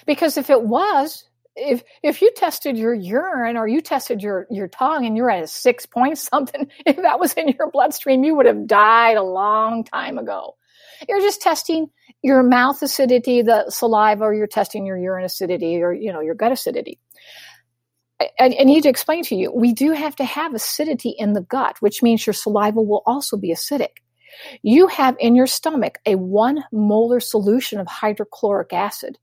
[0.06, 4.68] Because if it was, if if you tested your urine or you tested your your
[4.68, 8.36] tongue and you're at a six point something, if that was in your bloodstream, you
[8.36, 10.56] would have died a long time ago.
[11.08, 11.90] You're just testing
[12.22, 16.36] your mouth acidity, the saliva, or you're testing your urine acidity or you know your
[16.36, 17.00] gut acidity.
[18.40, 21.42] I, I need to explain to you, we do have to have acidity in the
[21.42, 23.98] gut, which means your saliva will also be acidic.
[24.62, 29.18] You have in your stomach a one molar solution of hydrochloric acid.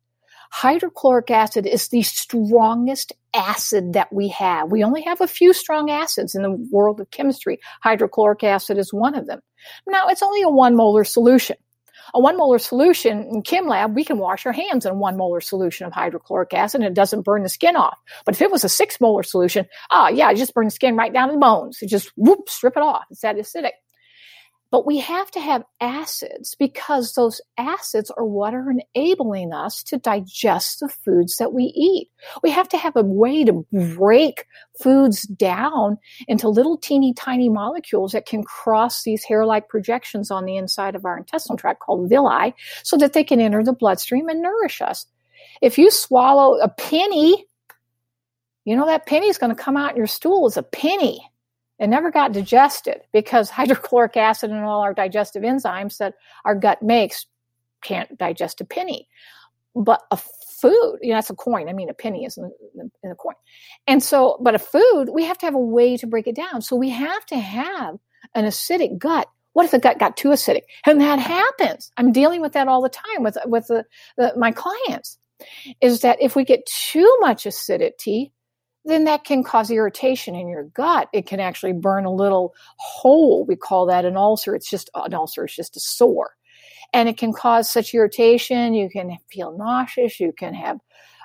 [0.51, 4.71] Hydrochloric acid is the strongest acid that we have.
[4.71, 7.61] We only have a few strong acids in the world of chemistry.
[7.83, 9.41] Hydrochloric acid is one of them.
[9.87, 11.57] Now, it's only a one molar solution.
[12.15, 15.19] A one molar solution in Chem Lab, we can wash our hands in a one
[15.19, 17.99] molar solution of hydrochloric acid and it doesn't burn the skin off.
[18.25, 21.13] But if it was a six molar solution, oh yeah, it just burn skin right
[21.13, 21.83] down to the bones.
[21.83, 23.05] It just whoop, strip it off.
[23.11, 23.73] It's that acidic.
[24.71, 29.97] But we have to have acids because those acids are what are enabling us to
[29.97, 32.11] digest the foods that we eat.
[32.43, 34.45] We have to have a way to break
[34.83, 40.45] foods down into little teeny tiny molecules that can cross these hair like projections on
[40.45, 44.29] the inside of our intestinal tract called villi so that they can enter the bloodstream
[44.29, 45.07] and nourish us.
[45.63, 47.47] If you swallow a penny,
[48.65, 51.28] you know that penny is going to come out in your stool as a penny.
[51.79, 56.15] It never got digested because hydrochloric acid and all our digestive enzymes that
[56.45, 57.27] our gut makes
[57.83, 59.09] can't digest a penny.
[59.75, 61.69] But a food, you know, that's a coin.
[61.69, 63.35] I mean, a penny is in, a coin.
[63.87, 66.63] And so, but a food, we have to have a way to break it down.
[66.63, 67.99] So we have to have
[68.35, 69.29] an acidic gut.
[69.53, 70.63] What if the gut got too acidic?
[70.85, 71.93] And that happens.
[71.97, 73.85] I'm dealing with that all the time with, with the,
[74.17, 75.19] the, my clients.
[75.81, 78.33] Is that if we get too much acidity,
[78.89, 81.09] then that can cause irritation in your gut.
[81.13, 83.45] It can actually burn a little hole.
[83.47, 84.55] We call that an ulcer.
[84.55, 86.33] It's just an ulcer, it's just a sore.
[86.95, 88.73] And it can cause such irritation.
[88.73, 90.19] You can feel nauseous.
[90.19, 90.79] You can have,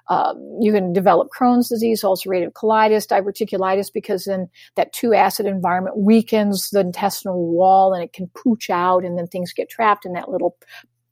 [0.09, 5.97] um, you can develop Crohn's disease, ulcerative colitis, diverticulitis, because then that too acid environment
[5.97, 10.11] weakens the intestinal wall and it can pooch out and then things get trapped in
[10.13, 10.57] that little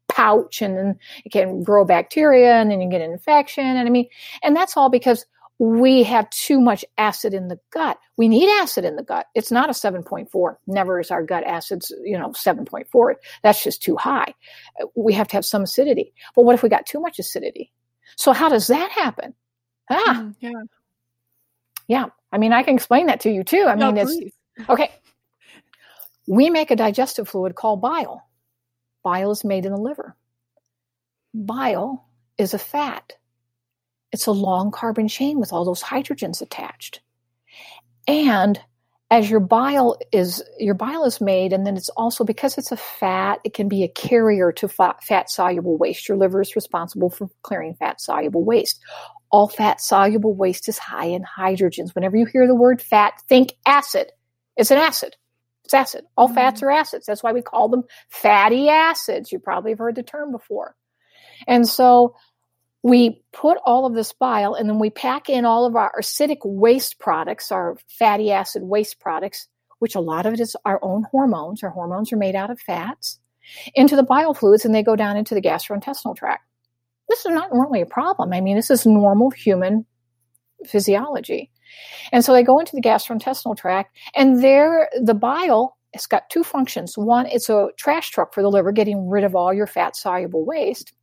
[0.10, 3.64] pouch and then it can grow bacteria and then you get an infection.
[3.64, 4.10] And I mean,
[4.44, 5.26] and that's all because
[5.62, 8.00] we have too much acid in the gut.
[8.18, 9.28] We need acid in the gut.
[9.36, 10.56] It's not a 7.4.
[10.66, 13.14] Never is our gut acids, you know, 7.4.
[13.44, 14.34] That's just too high.
[14.96, 16.16] We have to have some acidity.
[16.36, 17.72] But what if we got too much acidity?
[18.16, 19.36] So how does that happen?
[19.88, 20.64] Ah, mm, yeah.
[21.88, 22.06] Yeah.
[22.32, 23.66] I mean, I can explain that to you too.
[23.68, 24.20] I mean, it's
[24.68, 24.90] okay.
[26.28, 28.28] We make a digestive fluid called bile.
[29.04, 30.16] Bile is made in the liver.
[31.36, 32.04] Bile
[32.40, 33.14] is a fat
[34.12, 37.02] it's a long carbon chain with all those hydrogens attached.
[38.08, 38.60] And
[39.12, 42.78] as your bile is your bile is made and then it's also because it's a
[42.78, 46.08] fat it can be a carrier to fat soluble waste.
[46.08, 48.80] Your liver is responsible for clearing fat soluble waste.
[49.30, 51.94] All fat soluble waste is high in hydrogens.
[51.94, 54.12] Whenever you hear the word fat think acid.
[54.58, 55.16] It's an acid.
[55.66, 56.06] It's acid.
[56.18, 56.36] All mm-hmm.
[56.36, 57.06] fats are acids.
[57.06, 59.32] That's why we call them fatty acids.
[59.32, 60.76] You probably have heard the term before.
[61.48, 62.16] And so
[62.84, 66.40] we put all of this bile and then we pack in all of our acidic
[66.44, 69.48] waste products, our fatty acid waste products,
[69.80, 71.64] which a lot of it is our own hormones.
[71.64, 73.20] Our hormones are made out of fats,
[73.76, 76.44] into the bile fluids and they go down into the gastrointestinal tract.
[77.08, 78.34] This is not normally a problem.
[78.34, 79.86] I mean, this is normal human
[80.66, 81.52] physiology.
[82.12, 86.44] And so they go into the gastrointestinal tract and there the bile it's got two
[86.44, 86.98] functions.
[86.98, 90.46] One, it's a trash truck for the liver, getting rid of all your fat soluble
[90.46, 90.94] waste.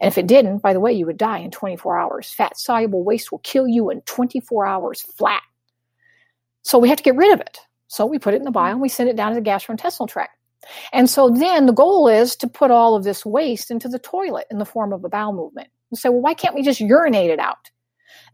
[0.00, 2.32] And if it didn't, by the way, you would die in 24 hours.
[2.32, 5.42] Fat soluble waste will kill you in 24 hours flat.
[6.62, 7.58] So we have to get rid of it.
[7.88, 8.54] So we put it in the mm-hmm.
[8.54, 10.36] bile and we send it down to the gastrointestinal tract.
[10.92, 14.46] And so then the goal is to put all of this waste into the toilet
[14.50, 15.68] in the form of a bowel movement.
[15.90, 17.70] And say, well, why can't we just urinate it out?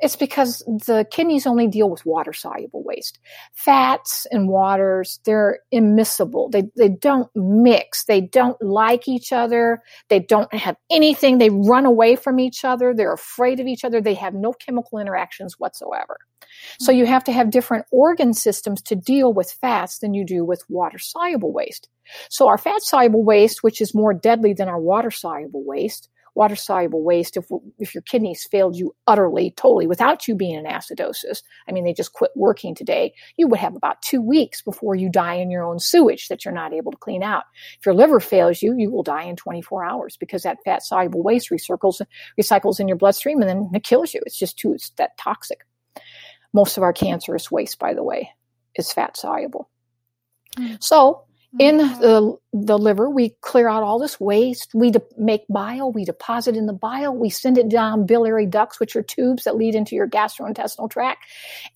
[0.03, 3.19] It's because the kidneys only deal with water soluble waste.
[3.53, 6.51] Fats and waters, they're immiscible.
[6.51, 8.05] They, they don't mix.
[8.05, 9.83] They don't like each other.
[10.09, 11.39] They don't have anything.
[11.39, 12.95] They run away from each other.
[12.95, 14.01] They're afraid of each other.
[14.01, 16.19] They have no chemical interactions whatsoever.
[16.79, 16.99] So hmm.
[16.99, 20.65] you have to have different organ systems to deal with fats than you do with
[20.69, 21.89] water soluble waste.
[22.29, 26.57] So our fat soluble waste, which is more deadly than our water soluble waste, water
[26.57, 27.47] soluble waste, if,
[27.79, 31.93] if your kidneys failed you utterly, totally, without you being in acidosis, I mean, they
[31.93, 35.65] just quit working today, you would have about two weeks before you die in your
[35.65, 37.45] own sewage that you're not able to clean out.
[37.79, 41.23] If your liver fails you, you will die in 24 hours because that fat soluble
[41.23, 42.01] waste recycles,
[42.41, 44.21] recycles in your bloodstream and then it kills you.
[44.27, 45.61] It's just too, it's that toxic.
[46.53, 48.31] Most of our cancerous waste, by the way,
[48.75, 49.71] is fat soluble.
[50.59, 50.83] Mm.
[50.83, 51.25] So
[51.59, 52.01] in mm-hmm.
[52.01, 54.71] the, the liver, we clear out all this waste.
[54.75, 55.91] We de- make bile.
[55.91, 57.15] We deposit in the bile.
[57.15, 61.25] We send it down biliary ducts, which are tubes that lead into your gastrointestinal tract.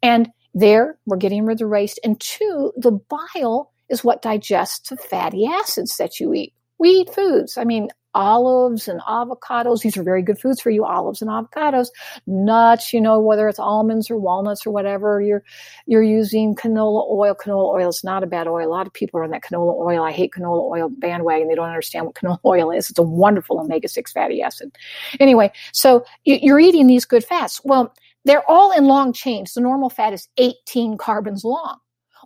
[0.03, 1.99] And there, we're getting rid of the waste.
[2.05, 6.55] And two, the bile is what digests the fatty acids that you eat.
[6.79, 7.59] We eat foods.
[7.59, 9.83] I mean, olives and avocados.
[9.83, 11.89] These are very good foods for you, olives and avocados.
[12.27, 15.43] Nuts, you know, whether it's almonds or walnuts or whatever, you're
[15.87, 17.35] you're using canola oil.
[17.35, 18.67] Canola oil is not a bad oil.
[18.67, 20.03] A lot of people are on that canola oil.
[20.03, 21.49] I hate canola oil bandwagon.
[21.49, 22.91] They don't understand what canola oil is.
[22.91, 24.77] It's a wonderful omega-6 fatty acid.
[25.21, 27.61] Anyway, so you're eating these good fats.
[27.65, 27.95] Well,
[28.25, 29.55] they're all in long chains.
[29.55, 31.79] The normal fat is 18 carbons long.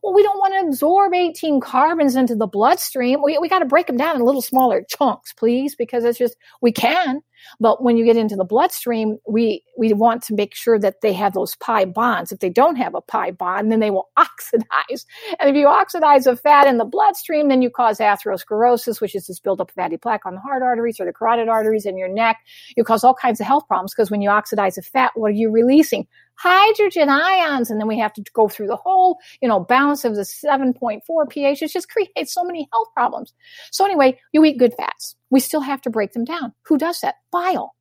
[0.09, 3.21] Well, we don't want to absorb 18 carbons into the bloodstream.
[3.23, 6.35] We, we got to break them down in little smaller chunks, please, because it's just,
[6.63, 7.21] we can.
[7.61, 11.13] But when you get into the bloodstream, we, we want to make sure that they
[11.13, 12.33] have those pi bonds.
[12.33, 15.05] If they don't have a pi bond, then they will oxidize.
[15.39, 19.27] And if you oxidize a fat in the bloodstream, then you cause atherosclerosis, which is
[19.27, 22.09] this buildup of fatty plaque on the heart arteries or the carotid arteries in your
[22.09, 22.39] neck.
[22.79, 25.35] You cause all kinds of health problems because when you oxidize a fat, what are
[25.35, 26.07] you releasing?
[26.39, 27.71] Hydrogen ions.
[27.71, 31.29] And then we have to go through the whole, you know, balance of the 7.4
[31.29, 31.63] pH.
[31.63, 33.35] It just creates so many health problems.
[33.71, 35.17] So anyway, you eat good fats.
[35.31, 36.55] We still have to break them down.
[36.63, 37.17] Who does that?
[37.33, 37.75] Bile.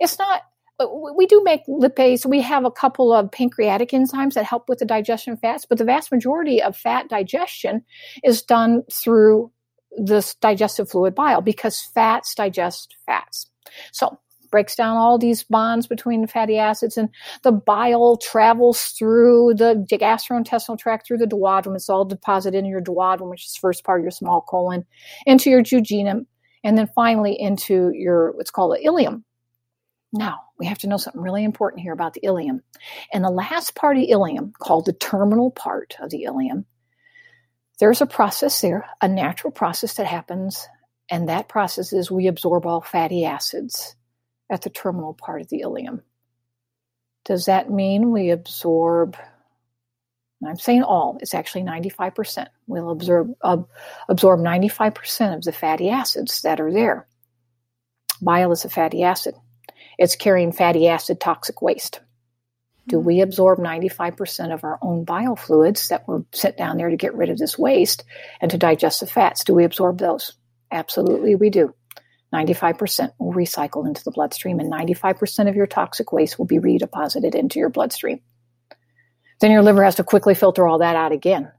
[0.00, 0.42] It's not,
[0.80, 0.86] uh,
[1.16, 2.24] we do make lipase.
[2.24, 5.78] We have a couple of pancreatic enzymes that help with the digestion of fats, but
[5.78, 7.84] the vast majority of fat digestion
[8.24, 9.52] is done through
[9.96, 13.50] this digestive fluid bile because fats digest fats.
[13.92, 14.18] So
[14.50, 17.08] breaks down all these bonds between the fatty acids and
[17.42, 21.76] the bile travels through the gastrointestinal tract through the duodenum.
[21.76, 24.84] It's all deposited in your duodenum, which is the first part of your small colon,
[25.26, 26.26] into your jejunum,
[26.64, 29.22] and then finally into your what's called the ileum.
[30.12, 32.60] Now, we have to know something really important here about the ileum.
[33.12, 36.64] And the last part of the ileum, called the terminal part of the ileum,
[37.78, 40.66] there's a process there, a natural process that happens,
[41.10, 43.94] and that process is we absorb all fatty acids
[44.50, 46.02] at the terminal part of the ileum.
[47.24, 49.16] Does that mean we absorb?
[50.46, 52.46] I'm saying all, it's actually 95%.
[52.66, 53.58] We'll absorb, uh,
[54.08, 57.06] absorb 95% of the fatty acids that are there.
[58.22, 59.34] Bile is a fatty acid,
[59.98, 62.00] it's carrying fatty acid toxic waste.
[62.88, 66.96] Do we absorb 95% of our own bile fluids that were sent down there to
[66.96, 68.04] get rid of this waste
[68.40, 69.44] and to digest the fats?
[69.44, 70.32] Do we absorb those?
[70.70, 71.74] Absolutely, we do.
[72.32, 77.34] 95% will recycle into the bloodstream, and 95% of your toxic waste will be redeposited
[77.34, 78.20] into your bloodstream.
[79.40, 81.50] Then your liver has to quickly filter all that out again.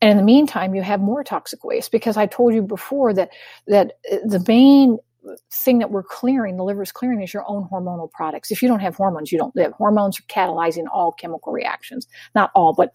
[0.00, 3.30] And in the meantime, you have more toxic waste because I told you before that
[3.68, 4.98] that uh, the main
[5.52, 8.50] thing that we're clearing, the liver is clearing, is your own hormonal products.
[8.50, 9.72] If you don't have hormones, you don't live.
[9.72, 12.08] Hormones are catalyzing all chemical reactions.
[12.34, 12.92] Not all, but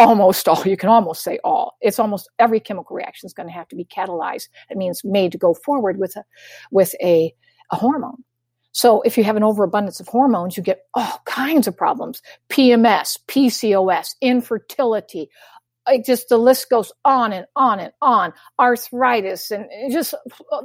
[0.00, 1.76] almost all, you can almost say all.
[1.80, 4.48] It's almost every chemical reaction is going to have to be catalyzed.
[4.70, 6.24] It means made to go forward with a,
[6.70, 7.34] with a,
[7.70, 8.24] a hormone.
[8.72, 12.22] So if you have an overabundance of hormones, you get all kinds of problems.
[12.48, 15.28] PMS, PCOS, infertility,
[15.88, 20.14] it just the list goes on and on and on arthritis and just
[20.52, 20.62] uh,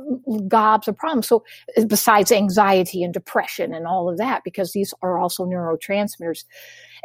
[0.47, 1.43] gobs of problems so
[1.87, 6.43] besides anxiety and depression and all of that because these are also neurotransmitters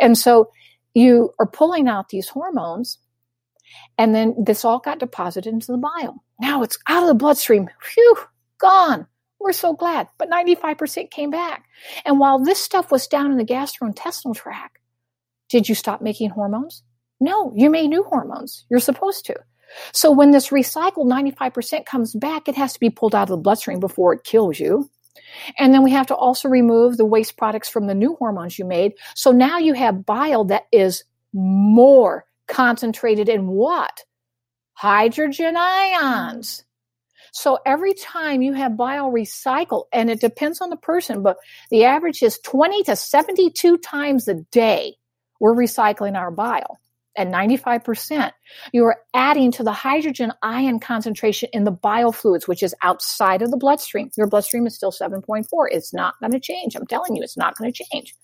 [0.00, 0.50] and so
[0.95, 2.99] you are pulling out these hormones
[3.99, 7.68] and then this all got deposited into the bile now it's out of the bloodstream.
[7.82, 8.16] Phew
[8.59, 9.07] gone.
[9.38, 10.09] We're so glad.
[10.18, 11.64] But 95% came back.
[12.05, 14.78] And while this stuff was down in the gastrointestinal tract
[15.49, 16.82] did you stop making hormones?
[17.20, 18.64] No you made new hormones.
[18.70, 19.36] You're supposed to.
[19.93, 23.36] So when this recycled 95% comes back it has to be pulled out of the
[23.36, 24.91] bloodstream before it kills you
[25.58, 28.64] and then we have to also remove the waste products from the new hormones you
[28.64, 28.94] made.
[29.14, 34.04] So now you have bile that is more concentrated in what?
[34.74, 36.64] Hydrogen ions.
[37.32, 41.36] So every time you have bile recycle, and it depends on the person, but
[41.70, 44.96] the average is 20 to 72 times a day,
[45.38, 46.80] we're recycling our bile
[47.20, 48.32] at 95%,
[48.72, 53.50] you are adding to the hydrogen ion concentration in the biofluids, which is outside of
[53.50, 54.10] the bloodstream.
[54.16, 55.44] Your bloodstream is still 7.4.
[55.70, 56.74] It's not going to change.
[56.74, 58.14] I'm telling you, it's not going to change.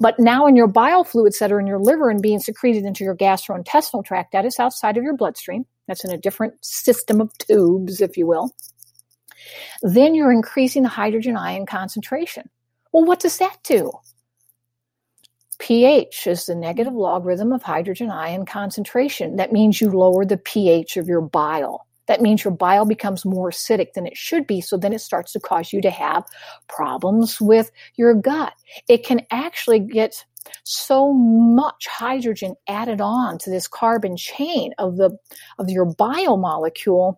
[0.00, 3.16] But now in your biofluids that are in your liver and being secreted into your
[3.16, 5.64] gastrointestinal tract, that is outside of your bloodstream.
[5.88, 8.54] That's in a different system of tubes, if you will.
[9.82, 12.48] then you're increasing the hydrogen ion concentration.
[12.92, 13.92] Well, what does that do?
[15.58, 19.36] pH is the negative logarithm of hydrogen ion concentration.
[19.36, 21.86] That means you lower the pH of your bile.
[22.06, 24.60] That means your bile becomes more acidic than it should be.
[24.60, 26.24] So then it starts to cause you to have
[26.68, 28.52] problems with your gut.
[28.88, 30.24] It can actually get
[30.64, 35.16] so much hydrogen added on to this carbon chain of the
[35.58, 37.16] of your biomolecule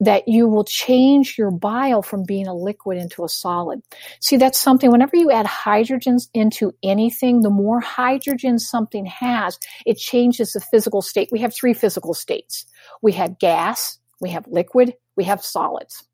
[0.00, 3.80] that you will change your bile from being a liquid into a solid.
[4.20, 9.98] See, that's something, whenever you add hydrogens into anything, the more hydrogen something has, it
[9.98, 11.28] changes the physical state.
[11.30, 12.66] We have three physical states.
[13.00, 16.04] We have gas, we have liquid, we have solids.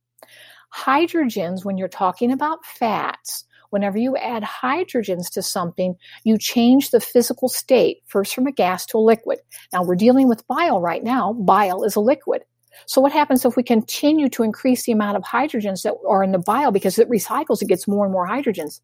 [0.74, 5.94] Hydrogens, when you're talking about fats, whenever you add hydrogens to something,
[6.24, 9.38] you change the physical state first from a gas to a liquid.
[9.72, 11.32] Now we're dealing with bile right now.
[11.32, 12.44] Bile is a liquid.
[12.86, 16.32] So what happens if we continue to increase the amount of hydrogens that are in
[16.32, 18.80] the bile because it recycles, it gets more and more hydrogens?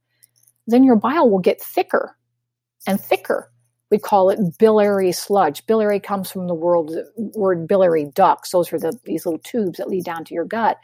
[0.67, 2.17] Then your bile will get thicker
[2.87, 3.51] and thicker.
[3.91, 5.65] We call it biliary sludge.
[5.67, 8.51] Biliary comes from the world, word biliary ducts.
[8.51, 10.79] Those are the, these little tubes that lead down to your gut.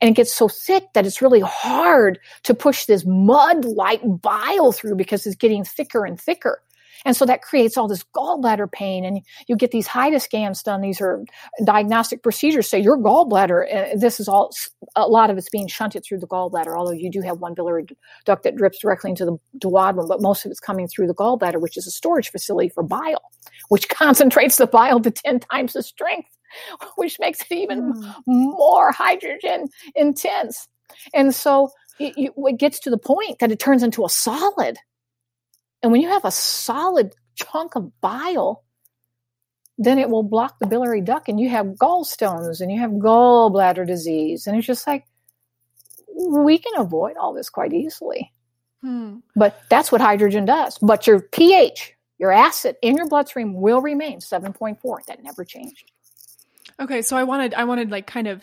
[0.00, 4.94] And it gets so thick that it's really hard to push this mud-like bile through
[4.94, 6.62] because it's getting thicker and thicker.
[7.04, 9.04] And so that creates all this gallbladder pain.
[9.04, 10.80] And you get these HIDA scans done.
[10.80, 11.24] These are
[11.64, 12.68] diagnostic procedures.
[12.68, 14.50] Say your gallbladder, uh, this is all,
[14.96, 17.86] a lot of it's being shunted through the gallbladder, although you do have one biliary
[18.24, 21.60] duct that drips directly into the duodenum, but most of it's coming through the gallbladder,
[21.60, 23.22] which is a storage facility for bile,
[23.68, 26.28] which concentrates the bile to 10 times the strength,
[26.96, 28.14] which makes it even mm.
[28.26, 30.68] more hydrogen intense.
[31.12, 34.78] And so it, it gets to the point that it turns into a solid
[35.84, 38.64] and when you have a solid chunk of bile,
[39.76, 43.86] then it will block the biliary duct and you have gallstones and you have gallbladder
[43.86, 44.46] disease.
[44.46, 45.04] And it's just like,
[46.08, 48.32] we can avoid all this quite easily.
[48.80, 49.16] Hmm.
[49.36, 50.78] But that's what hydrogen does.
[50.78, 55.04] But your pH, your acid in your bloodstream will remain 7.4.
[55.04, 55.92] That never changed.
[56.80, 58.42] Okay, so I wanted I wanted like kind of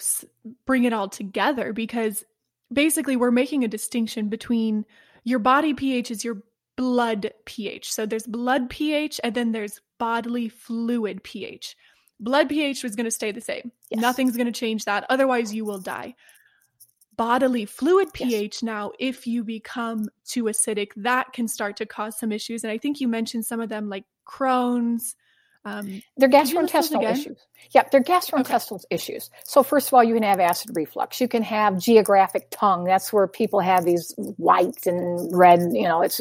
[0.67, 2.23] bring it all together because
[2.71, 4.85] basically we're making a distinction between
[5.23, 6.43] your body pH is your
[6.75, 7.91] blood pH.
[7.91, 11.75] So there's blood pH and then there's bodily fluid pH.
[12.19, 13.71] Blood pH is going to stay the same.
[13.89, 14.01] Yes.
[14.01, 15.05] Nothing's going to change that.
[15.09, 16.15] Otherwise, you will die.
[17.17, 18.63] Bodily fluid pH yes.
[18.63, 22.63] now, if you become too acidic, that can start to cause some issues.
[22.63, 25.15] And I think you mentioned some of them like Crohn's,
[25.63, 27.37] um, they're gastrointestinal issues.
[27.71, 28.95] Yep, they're gastrointestinal okay.
[28.95, 29.29] issues.
[29.43, 31.21] So first of all, you can have acid reflux.
[31.21, 32.85] You can have geographic tongue.
[32.85, 35.59] That's where people have these white and red.
[35.71, 36.19] You know, it's.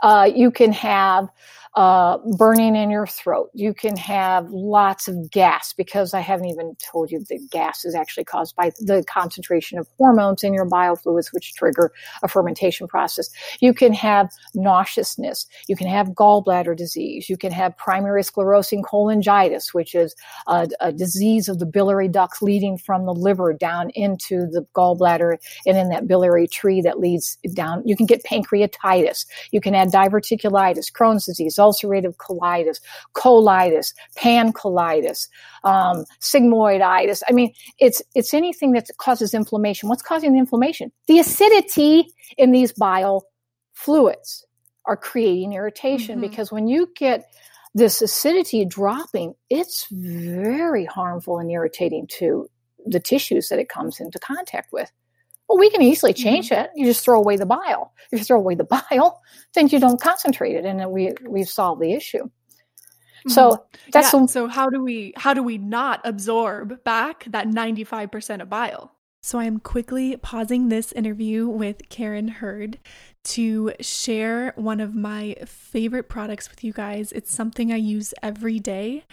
[0.00, 1.28] Uh, you can have
[1.76, 3.50] uh, burning in your throat.
[3.52, 7.94] You can have lots of gas because I haven't even told you that gas is
[7.96, 11.90] actually caused by the concentration of hormones in your biofluids, which trigger
[12.22, 13.28] a fermentation process.
[13.60, 15.46] You can have nauseousness.
[15.68, 17.28] You can have gallbladder disease.
[17.28, 20.14] You can have primary sclerosing cholangitis, which is
[20.46, 25.38] a, a disease of the biliary ducts leading from the liver down into the gallbladder
[25.66, 27.82] and in that biliary tree that leads down.
[27.84, 29.26] You can get pancreatitis.
[29.50, 32.80] You can add diverticulitis, Crohn's disease, ulcerative colitis,
[33.14, 35.28] colitis, pancolitis,
[35.64, 37.22] um, sigmoiditis.
[37.28, 39.88] I mean, it's it's anything that causes inflammation.
[39.88, 40.92] What's causing the inflammation?
[41.06, 42.06] The acidity
[42.36, 43.24] in these bile
[43.72, 44.46] fluids
[44.86, 46.28] are creating irritation mm-hmm.
[46.28, 47.26] because when you get
[47.74, 52.48] this acidity dropping, it's very harmful and irritating to
[52.86, 54.90] the tissues that it comes into contact with.
[55.48, 56.22] Well, we can easily mm-hmm.
[56.22, 56.64] change mm-hmm.
[56.64, 56.70] it.
[56.74, 57.92] You just throw away the bile.
[58.10, 59.22] If you throw away the bile,
[59.54, 62.24] then you don't concentrate it, and then we we've solved the issue.
[62.24, 63.30] Mm-hmm.
[63.30, 67.84] So that's yeah, so how do we how do we not absorb back that ninety
[67.84, 68.92] five percent of bile?
[69.22, 72.78] So I am quickly pausing this interview with Karen Hurd
[73.24, 77.10] to share one of my favorite products with you guys.
[77.10, 79.04] It's something I use every day,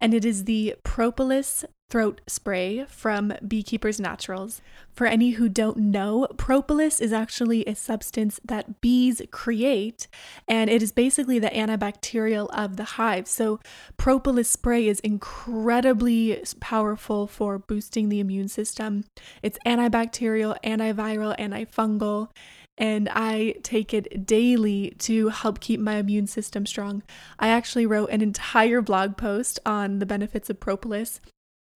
[0.00, 4.62] and it is the Propolis throat spray from Beekeeper's Naturals.
[4.92, 10.06] For any who don't know, propolis is actually a substance that bees create,
[10.46, 13.26] and it is basically the antibacterial of the hive.
[13.26, 13.60] So,
[13.96, 19.04] propolis spray is incredibly powerful for boosting the immune system.
[19.42, 22.30] It's antibacterial, antiviral, antifungal
[22.78, 27.02] and I take it daily to help keep my immune system strong.
[27.38, 31.20] I actually wrote an entire blog post on the benefits of propolis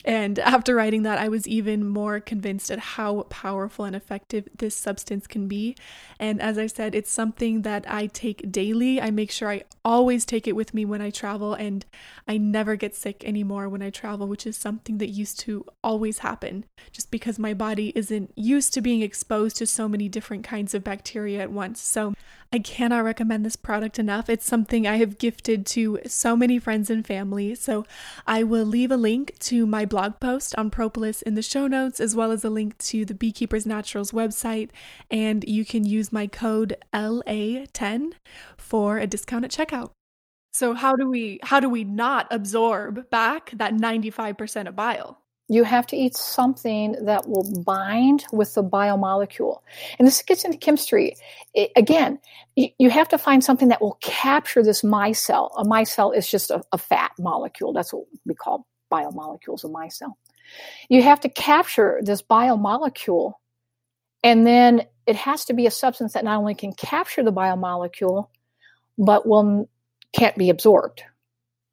[0.04, 4.74] And after writing that, I was even more convinced at how powerful and effective this
[4.74, 5.76] substance can be.
[6.20, 9.00] And as I said, it's something that I take daily.
[9.00, 11.86] I make sure I always take it with me when I travel, and
[12.28, 16.18] I never get sick anymore when I travel, which is something that used to always
[16.18, 20.74] happen just because my body isn't used to being exposed to so many different kinds
[20.74, 21.80] of bacteria at once.
[21.80, 22.14] So
[22.52, 24.28] I cannot recommend this product enough.
[24.28, 27.54] It's something I have gifted to so many friends and family.
[27.54, 27.84] So
[28.26, 32.00] I will leave a link to my blog post on propolis in the show notes,
[32.00, 34.70] as well as a link to the Beekeeper's Naturals website.
[35.10, 38.12] And you can use my code LA10
[38.56, 39.90] for a discount at checkout.
[40.52, 45.23] So how do we how do we not absorb back that 95% of bile?
[45.48, 49.60] You have to eat something that will bind with the biomolecule.
[49.98, 51.16] And this gets into chemistry.
[51.52, 52.18] It, again,
[52.56, 55.50] you, you, have to find something that will capture this micelle.
[55.56, 57.74] A micelle is just a, a fat molecule.
[57.74, 60.14] That's what we call biomolecules, a micelle.
[60.88, 63.34] You have to capture this biomolecule,
[64.22, 68.28] and then it has to be a substance that not only can capture the biomolecule,
[68.96, 69.68] but will
[70.12, 71.02] can't be absorbed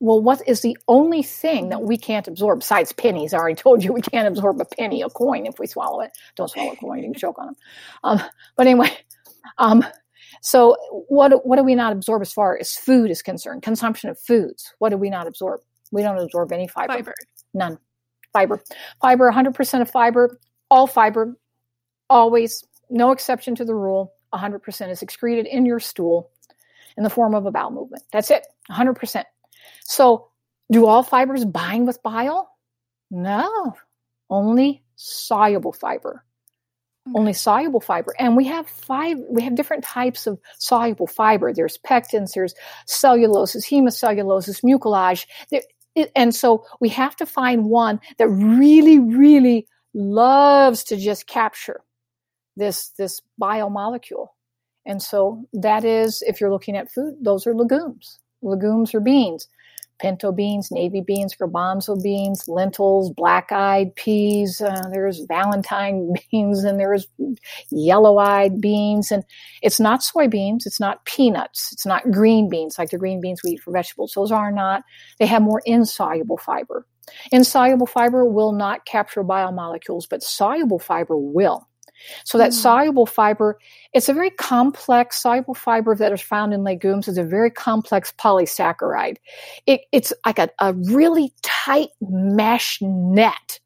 [0.01, 3.35] well, what is the only thing that we can't absorb besides pennies?
[3.35, 6.11] I already told you we can't absorb a penny, a coin, if we swallow it.
[6.35, 7.55] Don't swallow a coin, you can choke on them.
[8.03, 8.21] Um,
[8.57, 8.89] but anyway,
[9.59, 9.85] um,
[10.41, 10.75] so
[11.07, 13.61] what, what do we not absorb as far as food is concerned?
[13.61, 14.73] Consumption of foods.
[14.79, 15.61] What do we not absorb?
[15.91, 16.93] We don't absorb any fiber.
[16.93, 17.13] Fiber.
[17.53, 17.77] None.
[18.33, 18.63] Fiber.
[19.01, 20.39] Fiber, 100% of fiber,
[20.71, 21.37] all fiber,
[22.09, 24.13] always, no exception to the rule.
[24.33, 26.31] 100% is excreted in your stool
[26.97, 28.01] in the form of a bowel movement.
[28.11, 29.25] That's it, 100%.
[29.91, 30.29] So,
[30.71, 32.49] do all fibers bind with bile?
[33.11, 33.75] No,
[34.29, 36.23] only soluble fiber.
[37.05, 37.19] Okay.
[37.19, 38.15] Only soluble fiber.
[38.17, 41.51] And we have five, we have different types of soluble fiber.
[41.51, 42.55] There's pectins, there's
[42.87, 45.27] celluloses, hemicelluloses, mucilage.
[45.51, 45.61] There,
[45.93, 51.81] it, and so we have to find one that really, really loves to just capture
[52.55, 54.27] this, this biomolecule.
[54.85, 58.19] And so that is, if you're looking at food, those are legumes.
[58.41, 59.49] Legumes or beans
[60.01, 64.59] pinto beans, navy beans, garbanzo beans, lentils, black-eyed peas.
[64.61, 67.07] Uh, there's Valentine beans, and there's
[67.69, 69.11] yellow-eyed beans.
[69.11, 69.23] And
[69.61, 70.65] it's not soybeans.
[70.65, 71.71] It's not peanuts.
[71.71, 74.13] It's not green beans like the green beans we eat for vegetables.
[74.15, 74.83] Those are not.
[75.19, 76.85] They have more insoluble fiber.
[77.31, 81.67] Insoluble fiber will not capture biomolecules, but soluble fiber will.
[82.23, 82.53] So that mm.
[82.53, 83.59] soluble fiber,
[83.93, 87.07] it's a very complex soluble fiber that is found in legumes.
[87.07, 89.17] It's a very complex polysaccharide.
[89.65, 93.59] It, it's like a, a really tight mesh net.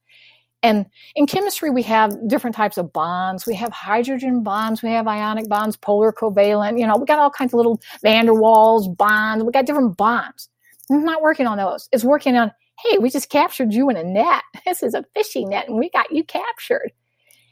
[0.66, 3.46] And in chemistry, we have different types of bonds.
[3.46, 6.80] We have hydrogen bonds, we have ionic bonds, polar covalent.
[6.80, 9.44] You know, we got all kinds of little van der Waals bonds.
[9.44, 10.50] We got different bonds.
[10.90, 11.88] It's not working on those.
[11.92, 12.52] It's working on,
[12.84, 14.42] hey, we just captured you in a net.
[14.66, 16.92] This is a fishing net, and we got you captured.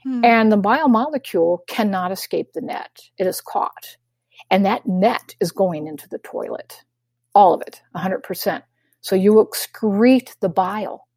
[0.04, 0.24] Hmm.
[0.24, 3.00] And the biomolecule cannot escape the net.
[3.18, 3.98] It is caught.
[4.50, 6.84] And that net is going into the toilet.
[7.34, 8.64] All of it, 100%.
[9.02, 11.08] So you excrete the bile.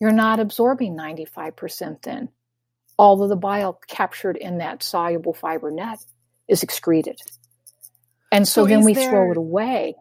[0.00, 2.28] You're not absorbing 95% then.
[2.98, 5.98] All of the bile captured in that soluble fiber net
[6.48, 7.18] is excreted.
[8.30, 9.10] And so, so then we there...
[9.10, 9.94] throw it away.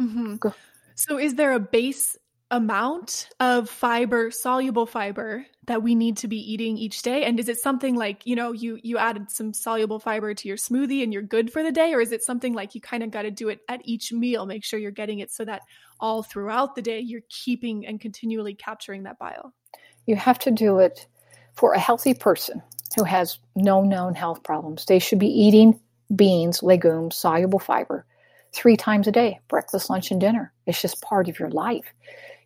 [0.00, 0.48] Mm-hmm.
[0.94, 2.16] So is there a base
[2.50, 7.24] amount of fiber, soluble fiber that we need to be eating each day?
[7.24, 10.56] And is it something like, you know, you you added some soluble fiber to your
[10.56, 13.10] smoothie and you're good for the day or is it something like you kind of
[13.10, 15.62] got to do it at each meal, make sure you're getting it so that
[16.00, 19.54] all throughout the day you're keeping and continually capturing that bile?
[20.06, 21.06] You have to do it
[21.54, 22.62] for a healthy person
[22.96, 24.84] who has no known health problems.
[24.86, 25.78] They should be eating
[26.14, 28.04] beans, legumes, soluble fiber
[28.52, 30.52] three times a day breakfast, lunch, and dinner.
[30.66, 31.92] It's just part of your life.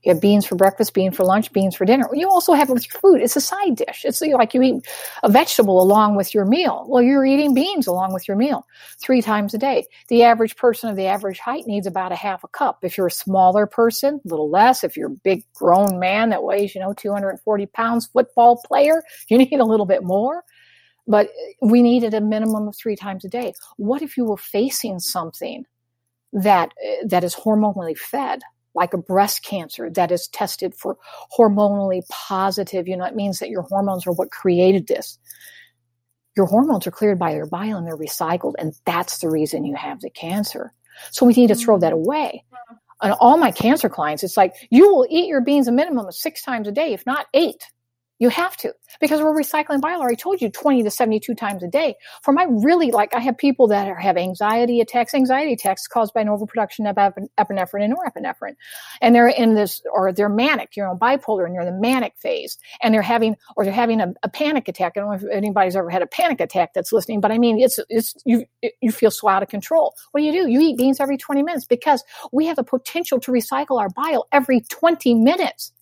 [0.03, 2.09] You have beans for breakfast, beans for lunch, beans for dinner.
[2.13, 3.23] You also have it with your food.
[3.23, 4.05] It's a side dish.
[4.05, 4.87] It's like you eat
[5.23, 6.85] a vegetable along with your meal.
[6.89, 8.67] Well, you're eating beans along with your meal
[9.01, 9.87] three times a day.
[10.09, 12.81] The average person of the average height needs about a half a cup.
[12.83, 14.83] If you're a smaller person, a little less.
[14.83, 19.39] If you're a big grown man that weighs, you know, 240 pounds, football player, you
[19.51, 20.43] need a little bit more
[21.07, 21.31] but
[21.61, 23.53] we needed a minimum of three times a day.
[23.77, 25.65] What if you were facing something
[26.33, 26.73] that
[27.07, 28.43] that is hormonally fed?
[28.75, 30.97] Like a breast cancer that is tested for
[31.37, 32.89] hormonally positive.
[32.89, 35.19] You know, it means that your hormones are what created this.
[36.37, 39.75] Your hormones are cleared by your bile and they're recycled, and that's the reason you
[39.75, 40.73] have the cancer.
[41.11, 42.45] So we need to throw that away.
[43.03, 46.15] And all my cancer clients, it's like you will eat your beans a minimum of
[46.15, 47.63] six times a day, if not eight.
[48.23, 50.01] You have to because we're recycling bile.
[50.01, 51.97] I told you 20 to 72 times a day.
[52.23, 56.15] For my really, like, I have people that are, have anxiety attacks, anxiety attacks caused
[56.15, 58.55] by an overproduction of epinephrine and norepinephrine.
[59.01, 62.13] And they're in this, or they're manic, you know, bipolar and you're in the manic
[62.17, 62.59] phase.
[62.81, 64.93] And they're having, or they're having a, a panic attack.
[64.95, 67.61] I don't know if anybody's ever had a panic attack that's listening, but I mean,
[67.61, 68.45] it's, it's, you,
[68.81, 69.97] you feel so out of control.
[70.13, 70.49] What do you do?
[70.49, 74.29] You eat beans every 20 minutes because we have the potential to recycle our bile
[74.31, 75.73] every 20 minutes.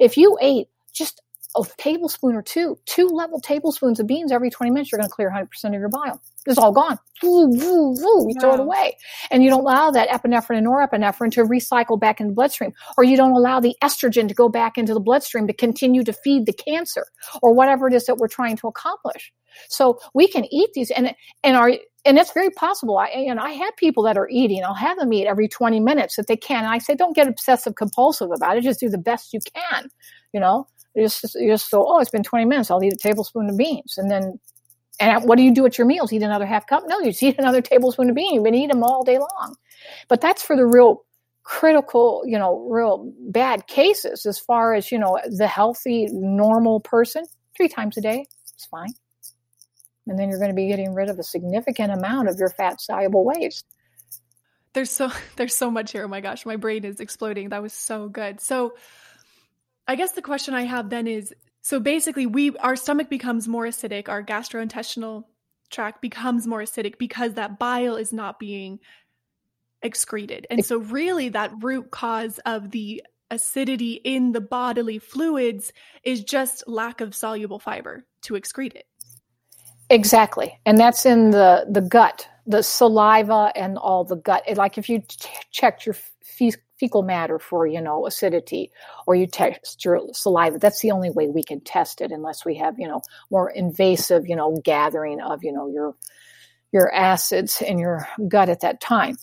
[0.00, 1.20] If you ate just
[1.56, 5.14] a tablespoon or two, two level tablespoons of beans every 20 minutes, you're going to
[5.14, 6.20] clear 100% of your bile.
[6.46, 6.98] It's all gone.
[7.22, 8.26] Woo, woo, woo.
[8.28, 8.96] You throw it away.
[9.30, 12.72] And you don't allow that epinephrine and norepinephrine to recycle back in the bloodstream.
[12.96, 16.12] Or you don't allow the estrogen to go back into the bloodstream to continue to
[16.12, 17.06] feed the cancer
[17.42, 19.32] or whatever it is that we're trying to accomplish.
[19.68, 21.72] So we can eat these and, and our,
[22.04, 22.96] and it's very possible.
[22.96, 24.64] I, and I have people that are eating.
[24.64, 26.64] I'll have them eat every 20 minutes if they can.
[26.64, 28.62] And I say, don't get obsessive compulsive about it.
[28.62, 29.90] Just do the best you can,
[30.32, 30.66] you know?
[30.94, 32.70] You just, you just go, oh, it's been 20 minutes.
[32.70, 33.96] I'll eat a tablespoon of beans.
[33.96, 34.38] And then,
[34.98, 36.12] and what do you do at your meals?
[36.12, 36.84] Eat another half cup?
[36.86, 38.34] No, you just eat another tablespoon of beans.
[38.34, 39.56] You've been eating them all day long.
[40.08, 41.04] But that's for the real
[41.42, 47.24] critical, you know, real bad cases as far as, you know, the healthy, normal person,
[47.56, 48.26] three times a day.
[48.54, 48.92] It's fine.
[50.06, 52.80] And then you're going to be getting rid of a significant amount of your fat
[52.80, 53.64] soluble waste.
[54.72, 56.04] There's so there's so much here.
[56.04, 57.50] Oh my gosh, my brain is exploding.
[57.50, 58.40] That was so good.
[58.40, 58.74] So
[59.90, 63.64] I guess the question I have then is so basically we our stomach becomes more
[63.64, 65.24] acidic, our gastrointestinal
[65.68, 68.78] tract becomes more acidic because that bile is not being
[69.82, 70.46] excreted.
[70.48, 75.72] And so really that root cause of the acidity in the bodily fluids
[76.04, 78.86] is just lack of soluble fiber to excrete it.
[79.90, 80.56] Exactly.
[80.64, 84.44] And that's in the the gut, the saliva and all the gut.
[84.54, 85.96] Like if you t- checked your
[86.78, 88.70] fecal matter for you know acidity
[89.06, 90.58] or you test your saliva.
[90.58, 94.26] That's the only way we can test it unless we have you know more invasive
[94.26, 95.94] you know gathering of you know your
[96.72, 99.16] your acids in your gut at that time.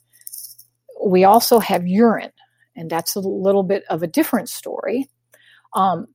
[1.04, 2.32] We also have urine
[2.78, 5.10] and that's a little bit of a different story.
[5.74, 6.08] Um,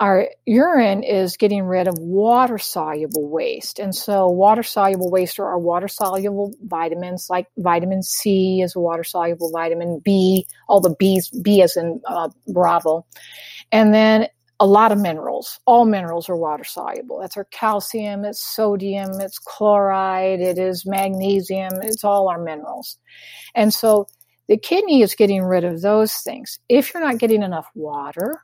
[0.00, 3.78] our urine is getting rid of water soluble waste.
[3.78, 9.04] And so, water soluble waste are water soluble vitamins, like vitamin C is a water
[9.04, 13.06] soluble vitamin, B, all the B's, B as in uh, Bravo.
[13.70, 14.28] And then
[14.58, 15.60] a lot of minerals.
[15.64, 17.20] All minerals are water soluble.
[17.20, 22.98] That's our calcium, it's sodium, it's chloride, it is magnesium, it's all our minerals.
[23.54, 24.08] And so,
[24.48, 26.58] the kidney is getting rid of those things.
[26.68, 28.40] If you're not getting enough water,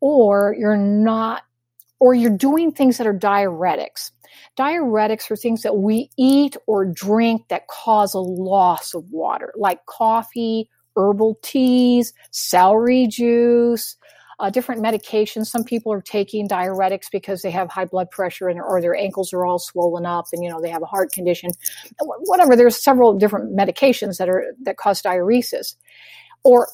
[0.00, 1.42] or you're not,
[2.00, 4.10] or you're doing things that are diuretics.
[4.58, 9.84] Diuretics are things that we eat or drink that cause a loss of water, like
[9.86, 13.96] coffee, herbal teas, celery juice,
[14.40, 15.46] uh, different medications.
[15.46, 19.32] Some people are taking diuretics because they have high blood pressure and or their ankles
[19.32, 21.50] are all swollen up and you know they have a heart condition.
[22.00, 22.54] Whatever.
[22.54, 25.74] There's several different medications that are that cause diuresis.
[26.44, 26.68] Or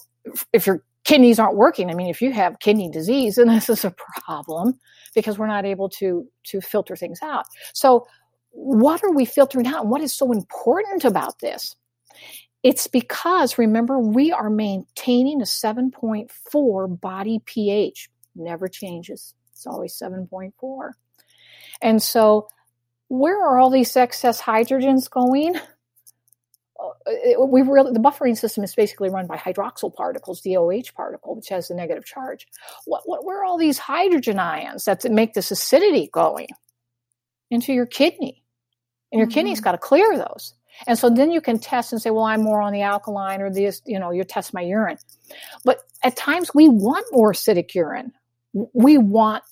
[0.53, 1.91] if you're kidneys aren't working.
[1.91, 3.95] I mean, if you have kidney disease, then this is a
[4.25, 4.79] problem
[5.15, 7.45] because we're not able to to filter things out.
[7.73, 8.07] So,
[8.51, 9.83] what are we filtering out?
[9.83, 11.77] And what is so important about this?
[12.63, 18.09] It's because remember we are maintaining a 7.4 body pH.
[18.35, 19.35] Never changes.
[19.53, 20.91] It's always 7.4.
[21.83, 22.49] And so,
[23.09, 25.57] where are all these excess hydrogens going?
[27.49, 31.49] We really the buffering system is basically run by hydroxyl particles, the OH particle, which
[31.49, 32.47] has the negative charge.
[32.85, 36.49] What, what, where are all these hydrogen ions that make this acidity going
[37.51, 38.43] into your kidney?
[39.13, 39.35] And your mm-hmm.
[39.35, 40.55] kidney's got to clear those.
[40.87, 43.51] And so then you can test and say, well, I'm more on the alkaline or
[43.51, 44.99] this, you know, you test my urine.
[45.65, 48.13] But at times we want more acidic urine.
[48.73, 49.43] We want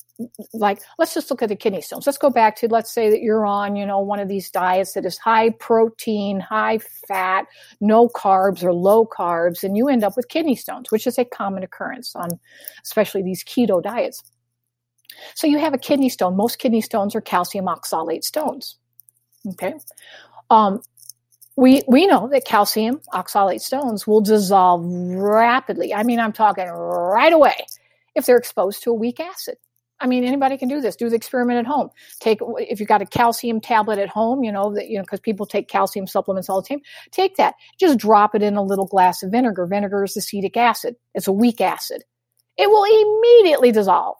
[0.52, 2.06] like let's just look at the kidney stones.
[2.06, 4.92] Let's go back to let's say that you're on you know one of these diets
[4.92, 6.78] that is high protein high
[7.08, 7.46] fat
[7.80, 11.24] no carbs or low carbs and you end up with kidney stones which is a
[11.24, 12.28] common occurrence on
[12.84, 14.22] especially these keto diets.
[15.34, 16.36] So you have a kidney stone.
[16.36, 18.78] Most kidney stones are calcium oxalate stones.
[19.46, 19.74] Okay?
[20.48, 20.80] Um,
[21.56, 25.92] we we know that calcium oxalate stones will dissolve rapidly.
[25.92, 27.56] I mean i'm talking right away
[28.14, 29.56] if they're exposed to a weak acid
[30.02, 30.96] I mean, anybody can do this.
[30.96, 31.90] Do the experiment at home.
[32.18, 35.20] Take if you've got a calcium tablet at home, you know that you know because
[35.20, 36.80] people take calcium supplements all the time.
[37.12, 37.54] Take that.
[37.78, 39.64] Just drop it in a little glass of vinegar.
[39.64, 40.96] Vinegar is acetic acid.
[41.14, 42.02] It's a weak acid.
[42.58, 44.16] It will immediately dissolve.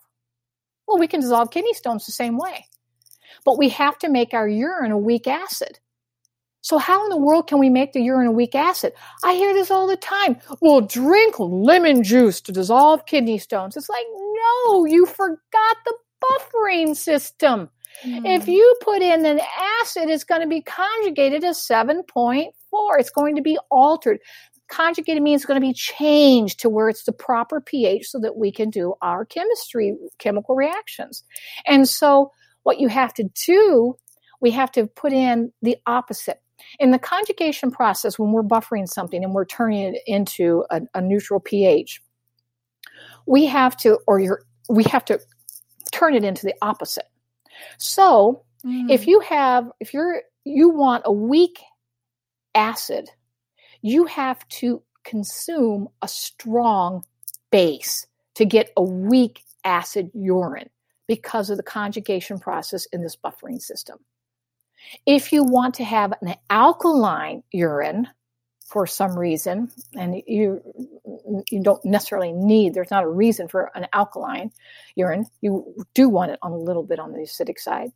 [0.87, 2.67] Well, we can dissolve kidney stones the same way,
[3.45, 5.81] but we have to make our urine a weak acid.
[6.63, 8.93] So how in the world can we make the urine a weak acid?
[9.23, 10.39] I hear this all the time.
[10.61, 13.77] Well, drink lemon juice to dissolve kidney stones.
[13.77, 14.07] It's like,
[14.65, 17.69] no, you forgot the buffering system.
[18.05, 18.23] Mm.
[18.25, 19.41] If you put in an
[19.81, 22.51] acid, it's going to be conjugated as 7.4.
[22.99, 24.19] It's going to be altered.
[24.69, 28.37] Conjugated means it's going to be changed to where it's the proper pH so that
[28.37, 31.25] we can do our chemistry, chemical reactions.
[31.67, 32.31] And so
[32.63, 33.97] what you have to do,
[34.41, 36.42] we have to put in the opposite.
[36.79, 41.01] In the conjugation process, when we're buffering something and we're turning it into a, a
[41.01, 42.01] neutral pH,
[43.27, 45.21] we have to, or you're we have to
[45.93, 47.09] turn it into the opposite.
[47.79, 48.91] So mm.
[48.91, 51.61] if you have, if you're, you want a weak
[52.55, 53.09] acid,
[53.83, 57.05] you have to consume a strong
[57.51, 60.71] base to get a weak acid urine
[61.07, 63.99] because of the conjugation process in this buffering system.
[65.07, 68.09] If you want to have an alkaline urine
[68.67, 70.63] for some reason, and you
[71.51, 74.51] you don't necessarily need, there's not a reason for an alkaline
[74.97, 75.27] urine.
[75.41, 77.91] You do want it on a little bit on the acidic side.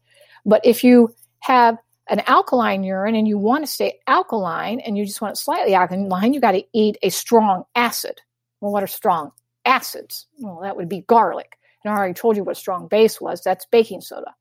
[0.45, 1.79] But if you have
[2.09, 5.75] an alkaline urine and you want to stay alkaline and you just want it slightly
[5.75, 8.21] alkaline, you got to eat a strong acid.
[8.61, 9.33] Well, what are strong
[9.65, 10.27] acids?
[10.39, 11.59] Well, that would be garlic.
[11.85, 13.43] And I already told you what strong base was.
[13.43, 14.35] That's baking soda.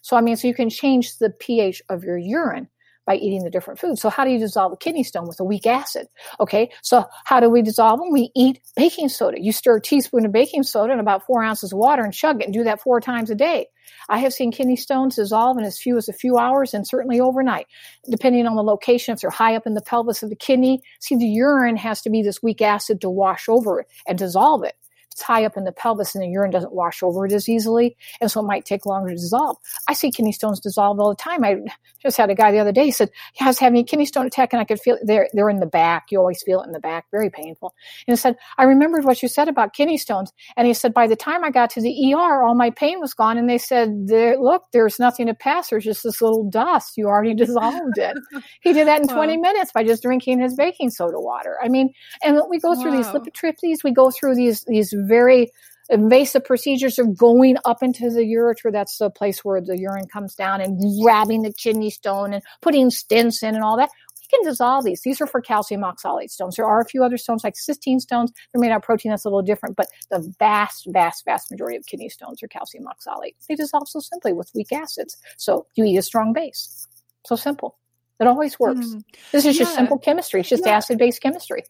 [0.00, 2.68] So, I mean, so you can change the pH of your urine
[3.06, 4.00] by eating the different foods.
[4.00, 6.06] So how do you dissolve a kidney stone with a weak acid?
[6.38, 8.12] Okay, so how do we dissolve them?
[8.12, 9.40] We eat baking soda.
[9.40, 12.40] You stir a teaspoon of baking soda in about four ounces of water and chug
[12.40, 13.66] it and do that four times a day.
[14.08, 17.20] I have seen kidney stones dissolve in as few as a few hours and certainly
[17.20, 17.66] overnight,
[18.08, 19.14] depending on the location.
[19.14, 22.10] If they're high up in the pelvis of the kidney, see, the urine has to
[22.10, 24.76] be this weak acid to wash over it and dissolve it
[25.20, 27.96] high up in the pelvis and the urine doesn't wash over it as easily.
[28.20, 29.56] And so it might take longer to dissolve.
[29.88, 31.44] I see kidney stones dissolve all the time.
[31.44, 31.56] I
[32.00, 34.26] just had a guy the other day said, yeah, I was having a kidney stone
[34.26, 35.02] attack and I could feel it.
[35.04, 36.06] They're, they're in the back.
[36.10, 37.06] You always feel it in the back.
[37.10, 37.74] Very painful.
[38.06, 40.32] And he said, I remembered what you said about kidney stones.
[40.56, 43.14] And he said, by the time I got to the ER, all my pain was
[43.14, 43.38] gone.
[43.38, 45.70] And they said, there, look, there's nothing to pass.
[45.70, 46.96] There's just this little dust.
[46.96, 48.16] You already dissolved it.
[48.60, 51.56] he did that in 20 minutes by just drinking his baking soda water.
[51.62, 51.92] I mean,
[52.22, 52.96] and we go through wow.
[52.96, 53.84] these lithotripsies.
[53.84, 55.50] We go through these, these very
[55.88, 58.72] invasive procedures of going up into the ureter.
[58.72, 62.90] That's the place where the urine comes down and grabbing the kidney stone and putting
[62.90, 63.90] stents in and all that.
[64.20, 65.02] We can dissolve these.
[65.02, 66.56] These are for calcium oxalate stones.
[66.56, 68.32] There are a few other stones like cysteine stones.
[68.52, 71.76] They're made out of protein that's a little different, but the vast, vast, vast majority
[71.76, 73.34] of kidney stones are calcium oxalate.
[73.48, 75.18] They dissolve so simply with weak acids.
[75.36, 76.86] So you eat a strong base.
[77.26, 77.76] So simple.
[78.20, 78.86] It always works.
[78.86, 79.02] Mm.
[79.32, 79.64] This is yeah.
[79.64, 80.40] just simple chemistry.
[80.40, 80.76] It's just yeah.
[80.76, 81.64] acid based chemistry.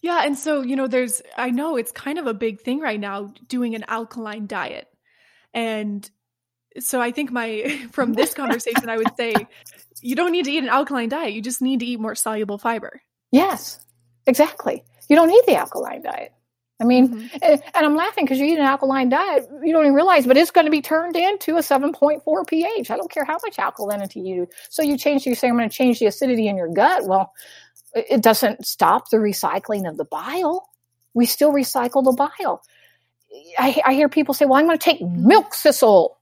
[0.00, 0.22] Yeah.
[0.24, 3.32] And so, you know, there's, I know it's kind of a big thing right now
[3.48, 4.88] doing an alkaline diet.
[5.52, 6.08] And
[6.78, 9.34] so I think my, from this conversation, I would say
[10.00, 11.32] you don't need to eat an alkaline diet.
[11.32, 13.00] You just need to eat more soluble fiber.
[13.32, 13.84] Yes,
[14.26, 14.84] exactly.
[15.08, 16.32] You don't need the alkaline diet.
[16.80, 17.36] I mean, mm-hmm.
[17.42, 20.36] and, and, I'm laughing because you eat an alkaline diet, you don't even realize, but
[20.36, 22.90] it's going to be turned into a 7.4 pH.
[22.90, 24.46] I don't care how much alkalinity you do.
[24.70, 27.06] So you change, you say, I'm going to change the acidity in your gut.
[27.06, 27.32] Well,
[27.94, 30.68] it doesn't stop the recycling of the bile.
[31.14, 32.62] We still recycle the bile.
[33.58, 35.26] I, I hear people say, well, I'm going to take mm-hmm.
[35.26, 36.18] milk thistle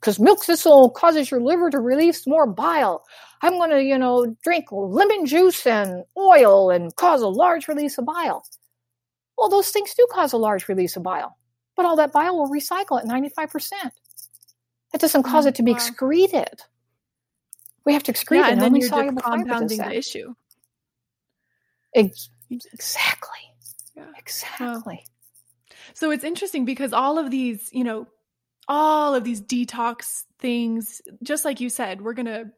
[0.00, 3.04] because milk thistle causes your liver to release more bile.
[3.42, 7.98] I'm going to, you know, drink lemon juice and oil and cause a large release
[7.98, 8.44] of bile.
[9.36, 11.36] Well, those things do cause a large release of bile,
[11.76, 13.70] but all that bile will recycle at 95%.
[14.92, 16.62] That doesn't cause mm, it to be excreted.
[17.84, 18.52] We have to excrete yeah, it.
[18.52, 20.34] And then you're compounding the issue.
[21.96, 23.40] Exactly.
[23.96, 24.04] Yeah.
[24.18, 25.04] Exactly.
[25.94, 28.06] So it's interesting because all of these, you know,
[28.68, 32.50] all of these detox things, just like you said, we're going to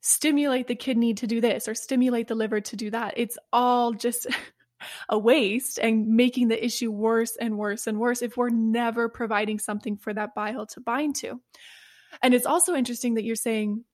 [0.00, 3.14] stimulate the kidney to do this or stimulate the liver to do that.
[3.16, 4.26] It's all just
[5.08, 9.58] a waste and making the issue worse and worse and worse if we're never providing
[9.58, 11.40] something for that bile to bind to.
[12.22, 13.84] And it's also interesting that you're saying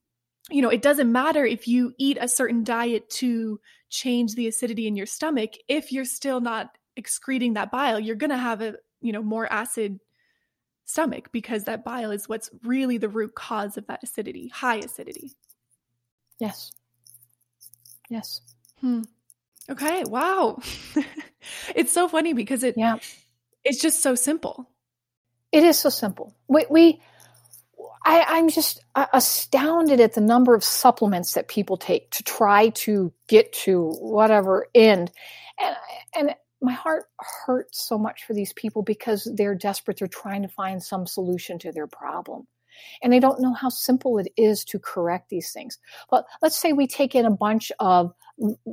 [0.51, 3.61] you know, it doesn't matter if you eat a certain diet to
[3.91, 5.53] change the acidity in your stomach.
[5.69, 9.51] If you're still not excreting that bile, you're going to have a, you know, more
[9.53, 10.01] acid
[10.85, 15.33] stomach because that bile is what's really the root cause of that acidity, high acidity.
[16.39, 16.73] Yes.
[18.09, 18.41] Yes.
[18.81, 19.03] Hmm.
[19.69, 20.05] Okay.
[20.05, 20.61] Wow.
[21.75, 22.99] it's so funny because it, yeah.
[23.65, 24.71] it's just so simple.
[25.53, 26.35] It is so simple.
[26.49, 27.01] We, we,
[28.07, 32.69] I, am just uh, astounded at the number of supplements that people take to try
[32.71, 35.11] to get to whatever end.
[35.61, 35.77] And,
[36.15, 39.99] and my heart hurts so much for these people because they're desperate.
[39.99, 42.47] They're trying to find some solution to their problem.
[43.03, 45.79] And they don't know how simple it is to correct these things.
[46.09, 48.13] But let's say we take in a bunch of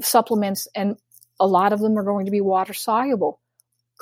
[0.02, 0.98] supplements and
[1.40, 3.40] a lot of them are going to be water soluble.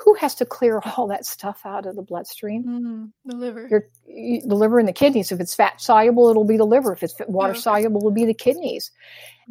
[0.04, 2.64] Who has to clear all that stuff out of the bloodstream?
[2.64, 3.68] Mm, the liver.
[3.70, 5.30] Your, the liver and the kidneys.
[5.30, 6.92] If it's fat soluble, it'll be the liver.
[6.92, 8.90] If it's water soluble, it'll be the kidneys.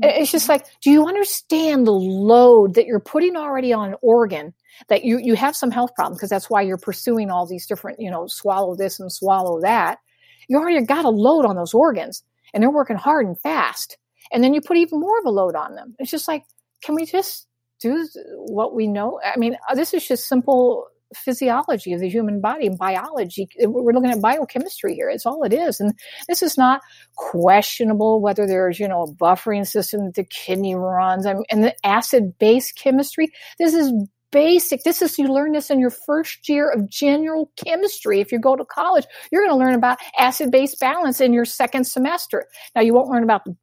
[0.02, 0.22] Mm-hmm.
[0.22, 4.54] It's just like, do you understand the load that you're putting already on an organ
[4.90, 8.00] that you, you have some health problems because that's why you're pursuing all these different,
[8.00, 10.00] you know, swallow this and swallow that.
[10.48, 12.24] You already got a load on those organs
[12.54, 13.98] and they're working hard and fast.
[14.32, 15.96] And then you put even more of a load on them.
[16.00, 16.44] It's just like,
[16.84, 17.48] can we just
[17.82, 19.20] do what we know?
[19.24, 23.50] I mean, uh, this is just simple physiology of the human body and biology.
[23.60, 25.10] We're looking at biochemistry here.
[25.10, 25.80] It's all it is.
[25.80, 25.94] And
[26.28, 26.82] this is not
[27.16, 31.64] questionable whether there's, you know, a buffering system that the kidney runs I mean, and
[31.64, 33.28] the acid base chemistry.
[33.60, 33.92] This is
[34.32, 34.84] basic.
[34.84, 38.22] This is, you learn this in your first year of general chemistry.
[38.22, 41.46] If you go to college, you're going to learn about acid base balance in your
[41.46, 42.46] second semester.
[42.74, 43.56] Now, you won't learn about the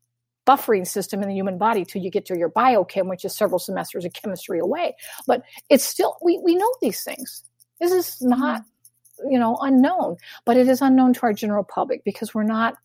[0.49, 3.59] buffering system in the human body till you get to your biochem, which is several
[3.59, 4.97] semesters of chemistry away.
[5.27, 7.45] But it's still, we, we know these things.
[7.81, 9.31] This is not, mm-hmm.
[9.31, 12.77] you know, unknown, but it is unknown to our general public because we're not,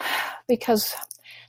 [0.48, 0.94] because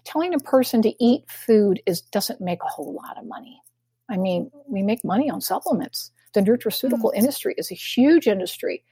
[0.04, 3.62] telling a person to eat food is doesn't make a whole lot of money.
[4.10, 6.12] I mean, we make money on supplements.
[6.34, 7.20] The nutraceutical mm-hmm.
[7.20, 8.84] industry is a huge industry.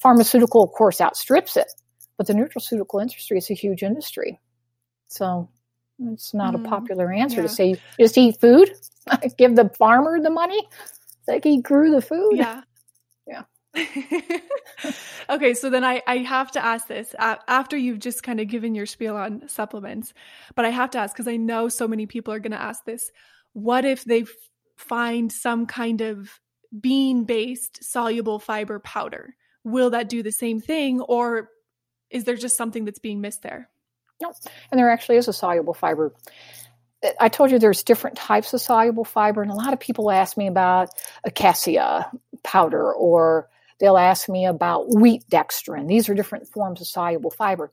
[0.00, 1.70] Pharmaceutical, of course, outstrips it,
[2.16, 4.40] but the nutraceutical industry is a huge industry.
[5.08, 5.50] So
[6.10, 7.42] it's not mm, a popular answer yeah.
[7.42, 8.72] to say just eat food,
[9.38, 10.66] give the farmer the money,
[11.28, 12.36] like he grew the food.
[12.36, 12.62] Yeah.
[13.24, 13.44] Yeah.
[15.30, 18.48] okay, so then I, I have to ask this uh, after you've just kind of
[18.48, 20.12] given your spiel on supplements,
[20.54, 22.84] but I have to ask because I know so many people are going to ask
[22.84, 23.10] this.
[23.52, 24.28] What if they f-
[24.76, 26.40] find some kind of
[26.78, 29.36] bean based soluble fiber powder?
[29.64, 31.48] Will that do the same thing, or
[32.10, 33.70] is there just something that's being missed there?
[34.70, 36.14] And there actually is a soluble fiber.
[37.18, 40.36] I told you there's different types of soluble fiber, and a lot of people ask
[40.36, 40.90] me about
[41.24, 42.10] acacia
[42.44, 43.48] powder, or
[43.80, 45.88] they'll ask me about wheat dextrin.
[45.88, 47.72] These are different forms of soluble fiber.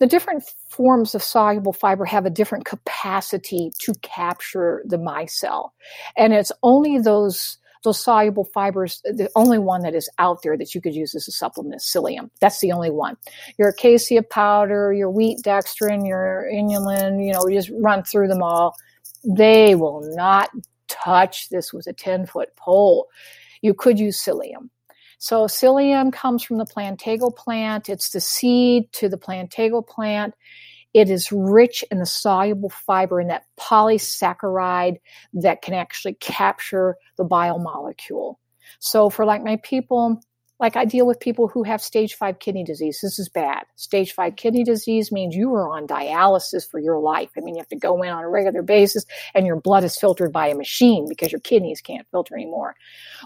[0.00, 5.70] The different forms of soluble fiber have a different capacity to capture the micelle,
[6.16, 10.74] and it's only those those soluble fibers, the only one that is out there that
[10.74, 12.30] you could use as a supplement is psyllium.
[12.40, 13.16] That's the only one.
[13.58, 18.76] Your acacia powder, your wheat dextrin, your inulin, you know, just run through them all.
[19.24, 20.50] They will not
[20.88, 23.08] touch this with a 10 foot pole.
[23.62, 24.68] You could use psyllium.
[25.18, 27.88] So psyllium comes from the plantago plant.
[27.88, 30.34] It's the seed to the plantago plant.
[30.92, 34.96] It is rich in the soluble fiber in that polysaccharide
[35.34, 38.36] that can actually capture the biomolecule.
[38.78, 40.20] So for like my people,
[40.60, 43.00] like I deal with people who have stage five kidney disease.
[43.02, 43.64] This is bad.
[43.76, 47.30] Stage five kidney disease means you are on dialysis for your life.
[47.36, 49.96] I mean, you have to go in on a regular basis and your blood is
[49.98, 52.76] filtered by a machine because your kidneys can't filter anymore.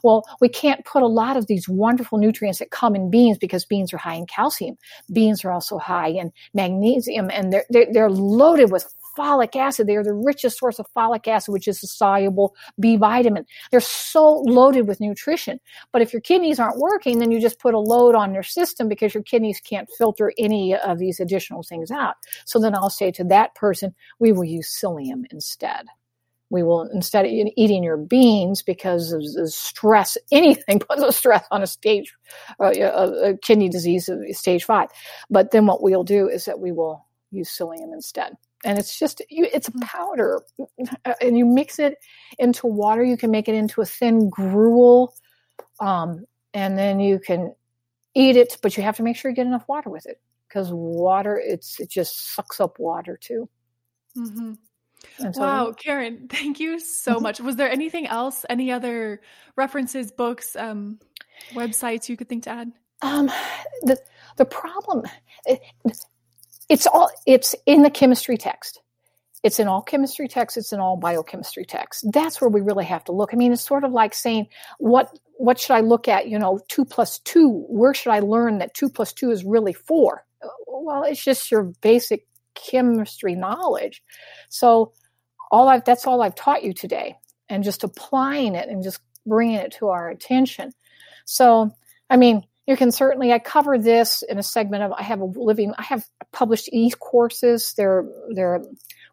[0.04, 3.64] Well, we can't put a lot of these wonderful nutrients that come in beans because
[3.64, 4.78] beans are high in calcium.
[5.12, 9.86] Beans are also high in magnesium and they're, they're, they're loaded with folic acid.
[9.86, 13.46] They are the richest source of folic acid, which is a soluble B vitamin.
[13.70, 15.60] They're so loaded with nutrition.
[15.92, 18.88] But if your kidneys aren't working, then you just put a load on your system
[18.88, 22.14] because your kidneys can't filter any of these additional things out.
[22.44, 25.86] So then I'll say to that person, we will use psyllium instead.
[26.50, 31.62] We will instead of eating your beans because of stress, anything puts a stress on
[31.62, 32.14] a stage,
[32.60, 34.88] uh, a, a kidney disease, stage five.
[35.30, 39.22] But then what we'll do is that we will use psyllium instead and it's just
[39.28, 39.82] it's a mm.
[39.82, 40.42] powder
[41.20, 41.98] and you mix it
[42.38, 45.14] into water you can make it into a thin gruel
[45.80, 47.54] um, and then you can
[48.14, 50.72] eat it but you have to make sure you get enough water with it because
[50.72, 53.48] water it's it just sucks up water too
[54.16, 54.54] mm-hmm.
[55.18, 57.22] so, wow karen thank you so mm-hmm.
[57.24, 59.20] much was there anything else any other
[59.56, 60.98] references books um,
[61.52, 63.26] websites you could think to add um,
[63.82, 63.98] the
[64.36, 65.02] the problem
[65.44, 65.60] it,
[66.68, 68.80] it's all it's in the chemistry text.
[69.42, 70.56] It's in all chemistry texts.
[70.56, 72.02] It's in all biochemistry texts.
[72.10, 73.30] That's where we really have to look.
[73.32, 74.48] I mean it's sort of like saying
[74.78, 77.64] what what should i look at you know two plus two?
[77.68, 80.24] Where should i learn that two plus two is really four?
[80.66, 84.02] Well it's just your basic chemistry knowledge.
[84.48, 84.92] So
[85.50, 87.16] all i've that's all i've taught you today.
[87.50, 90.72] And just applying it and just bringing it to our attention.
[91.26, 91.70] So
[92.08, 95.24] i mean you can certainly i cover this in a segment of i have a
[95.24, 96.04] living i have
[96.34, 97.72] published e-courses.
[97.76, 98.04] They're
[98.34, 98.62] they're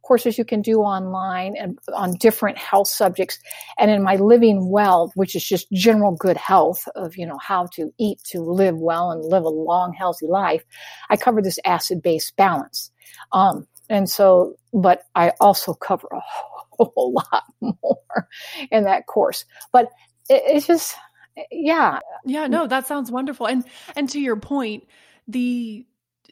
[0.04, 3.38] courses you can do online and on different health subjects.
[3.78, 7.68] And in my living well which is just general good health of you know how
[7.76, 10.66] to eat to live well and live a long healthy life
[11.10, 12.92] i cover this acid base balance.
[13.32, 16.20] Um, and so but i also cover a
[16.84, 18.28] whole lot more
[18.72, 19.46] in that course.
[19.72, 19.86] But
[20.30, 20.96] it, it's just
[21.38, 22.00] Eh, yeah.
[22.26, 22.52] Yeah mm.
[22.52, 23.64] no that sounds wonderful and
[23.96, 24.86] and to your point
[25.28, 25.86] the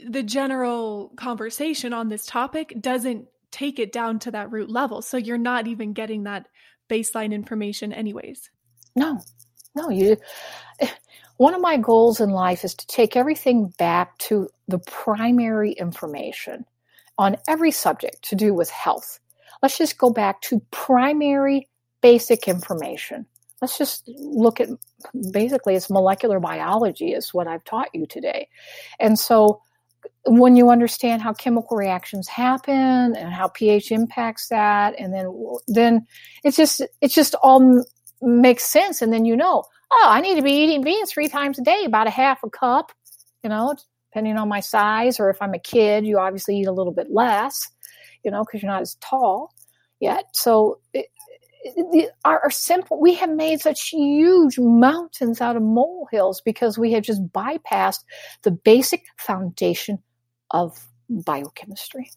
[0.07, 5.17] the general conversation on this topic doesn't take it down to that root level so
[5.17, 6.47] you're not even getting that
[6.89, 8.49] baseline information anyways.
[8.95, 9.19] No
[9.75, 10.17] no you
[10.79, 10.87] eh,
[11.37, 16.65] one of my goals in life is to take everything back to the primary information
[17.17, 19.19] on every subject to do with health.
[19.61, 21.67] Let's just go back to primary
[22.01, 23.25] basic information
[23.61, 24.69] let's just look at
[25.31, 28.47] basically it's molecular biology is what I've taught you today.
[28.99, 29.61] And so
[30.25, 35.33] when you understand how chemical reactions happen and how pH impacts that, and then
[35.67, 36.07] then
[36.43, 37.83] it's just it just all
[38.21, 39.01] makes sense.
[39.01, 41.83] And then you know, oh, I need to be eating beans three times a day,
[41.85, 42.91] about a half a cup,
[43.43, 43.75] you know,
[44.11, 45.19] depending on my size.
[45.19, 47.69] Or if I'm a kid, you obviously eat a little bit less,
[48.23, 49.53] you know, because you're not as tall
[49.99, 50.25] yet.
[50.33, 51.07] So it,
[52.25, 52.99] are, are simple.
[52.99, 58.03] We have made such huge mountains out of molehills because we have just bypassed
[58.43, 59.99] the basic foundation
[60.51, 62.11] of biochemistry.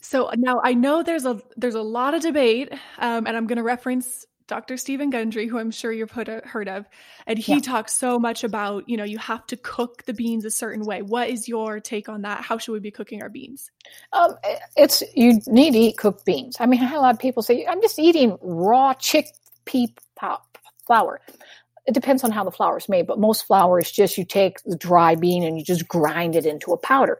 [0.00, 3.58] So now I know there's a there's a lot of debate, um, and I'm going
[3.58, 4.78] to reference Dr.
[4.78, 6.86] Steven Gundry, who I'm sure you've heard of,
[7.26, 7.60] and he yeah.
[7.60, 11.02] talks so much about, you know, you have to cook the beans a certain way.
[11.02, 12.40] What is your take on that?
[12.40, 13.70] How should we be cooking our beans?
[14.12, 14.34] Um,
[14.74, 16.56] it's you need to eat cooked beans.
[16.58, 19.94] I mean, a lot of people say I'm just eating raw chickpea
[20.86, 21.20] flour.
[21.86, 24.62] It depends on how the flour is made, but most flour is just you take
[24.64, 27.18] the dry bean and you just grind it into a powder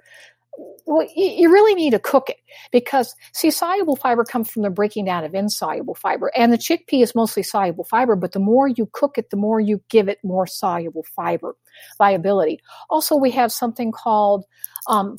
[0.86, 2.38] well, you really need to cook it
[2.72, 7.02] because see, soluble fiber comes from the breaking down of insoluble fiber, and the chickpea
[7.02, 8.16] is mostly soluble fiber.
[8.16, 11.54] But the more you cook it, the more you give it more soluble fiber
[11.98, 12.58] viability.
[12.90, 14.46] Also, we have something called
[14.88, 15.18] um,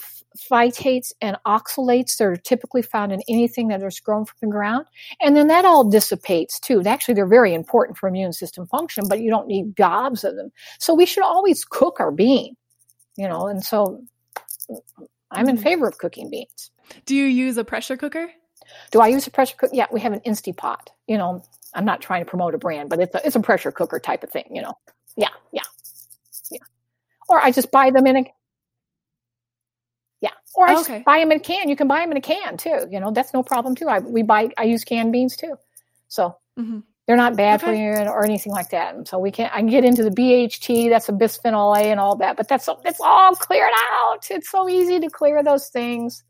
[0.52, 4.86] phytates and oxalates that are typically found in anything that is grown from the ground,
[5.22, 6.82] and then that all dissipates too.
[6.82, 10.52] Actually, they're very important for immune system function, but you don't need gobs of them.
[10.80, 12.56] So we should always cook our bean,
[13.18, 14.02] you know, and so
[15.32, 16.72] I'm in favor of cooking beans.
[17.06, 18.32] Do you use a pressure cooker?
[18.92, 19.74] Do I use a pressure cooker?
[19.76, 20.88] Yeah, we have an Instapot.
[21.08, 23.72] You know, I'm not trying to promote a brand, but it's a, it's a pressure
[23.72, 24.46] cooker type of thing.
[24.52, 24.74] You know,
[25.16, 25.64] yeah, yeah,
[26.52, 26.60] yeah.
[27.28, 28.26] Or I just buy them in a
[30.22, 30.94] yeah, or I okay.
[30.96, 31.70] just buy them in a can.
[31.70, 32.88] You can buy them in a can too.
[32.90, 33.88] You know, that's no problem too.
[33.88, 35.56] I we buy I use canned beans too,
[36.08, 36.80] so mm-hmm.
[37.10, 37.72] They're not bad okay.
[37.72, 38.94] for you or anything like that.
[38.94, 42.00] And so we can I can get into the BHT, that's a bisphenol A and
[42.00, 44.28] all that, but that's it's all cleared out.
[44.30, 46.24] It's so easy to clear those things.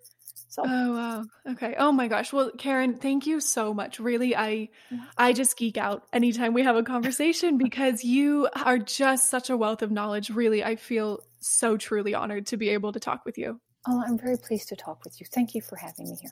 [0.47, 1.25] So Oh wow.
[1.51, 1.75] Okay.
[1.77, 2.31] Oh my gosh.
[2.31, 3.99] Well, Karen, thank you so much.
[3.99, 4.69] Really, I
[5.17, 9.57] I just geek out anytime we have a conversation because you are just such a
[9.57, 10.29] wealth of knowledge.
[10.29, 13.59] Really, I feel so truly honored to be able to talk with you.
[13.85, 15.27] Oh, I'm very pleased to talk with you.
[15.29, 16.31] Thank you for having me here.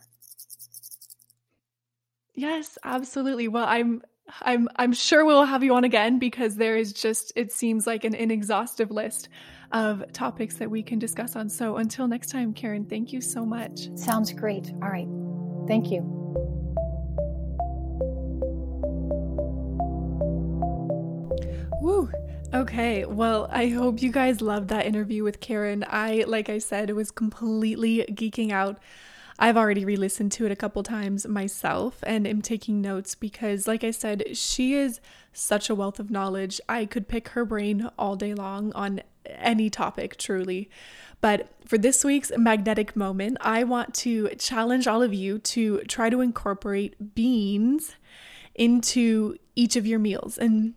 [2.34, 3.50] Yes, absolutely.
[3.50, 4.04] Well, I'm
[4.42, 8.04] I'm I'm sure we'll have you on again because there is just it seems like
[8.04, 9.30] an inexhaustive list
[9.72, 11.50] of topics that we can discuss on.
[11.50, 13.90] So until next time, Karen, thank you so much.
[13.96, 14.72] Sounds great.
[14.82, 15.08] All right.
[15.68, 16.02] Thank you.
[21.82, 22.10] Woo.
[22.54, 25.84] Okay, well, I hope you guys loved that interview with Karen.
[25.86, 28.80] I, like I said, was completely geeking out
[29.40, 33.68] I've already re listened to it a couple times myself and am taking notes because,
[33.68, 35.00] like I said, she is
[35.32, 36.60] such a wealth of knowledge.
[36.68, 40.70] I could pick her brain all day long on any topic, truly.
[41.22, 46.10] But for this week's magnetic moment, I want to challenge all of you to try
[46.10, 47.96] to incorporate beans
[48.56, 50.38] into each of your meals.
[50.38, 50.74] And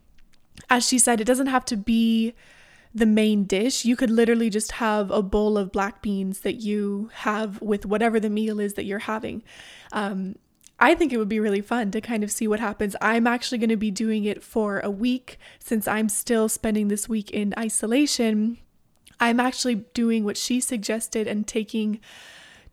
[0.69, 2.35] as she said, it doesn't have to be
[2.95, 3.85] the main dish.
[3.85, 8.19] You could literally just have a bowl of black beans that you have with whatever
[8.19, 9.43] the meal is that you're having.
[9.93, 10.37] Um,
[10.79, 12.97] I think it would be really fun to kind of see what happens.
[13.01, 17.09] I'm actually going to be doing it for a week since I'm still spending this
[17.09, 18.59] week in isolation.
[19.21, 22.01] I'm actually doing what she suggested and taking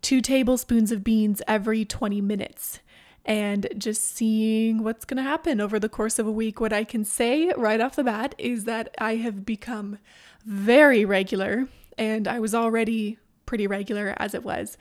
[0.01, 2.79] two tablespoons of beans every 20 minutes
[3.27, 6.61] and just seeing what's going to happen over the course of a week.
[6.61, 9.99] What I can say right off the bat is that I have become
[10.45, 11.67] very regular,
[11.97, 14.77] and I was already pretty regular as it was.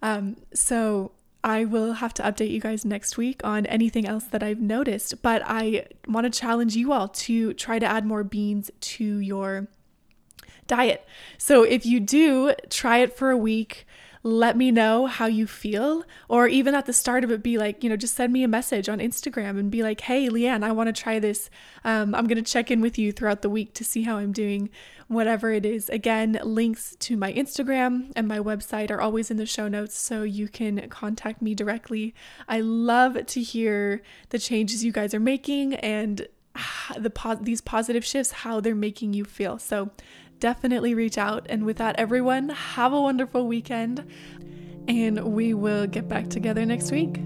[0.00, 1.10] Um, so
[1.42, 5.20] I will have to update you guys next week on anything else that I've noticed,
[5.20, 9.66] but I want to challenge you all to try to add more beans to your
[10.68, 11.04] diet.
[11.36, 13.87] So if you do, try it for a week
[14.22, 16.04] let me know how you feel.
[16.28, 18.48] Or even at the start of it, be like, you know, just send me a
[18.48, 21.50] message on Instagram and be like, hey, Leanne, I want to try this.
[21.84, 24.32] Um, I'm going to check in with you throughout the week to see how I'm
[24.32, 24.70] doing,
[25.06, 25.88] whatever it is.
[25.88, 30.22] Again, links to my Instagram and my website are always in the show notes so
[30.22, 32.14] you can contact me directly.
[32.48, 36.26] I love to hear the changes you guys are making and
[36.98, 39.58] the these positive shifts how they're making you feel.
[39.58, 39.90] So
[40.40, 44.06] definitely reach out and with that everyone have a wonderful weekend
[44.86, 47.20] and we will get back together next week.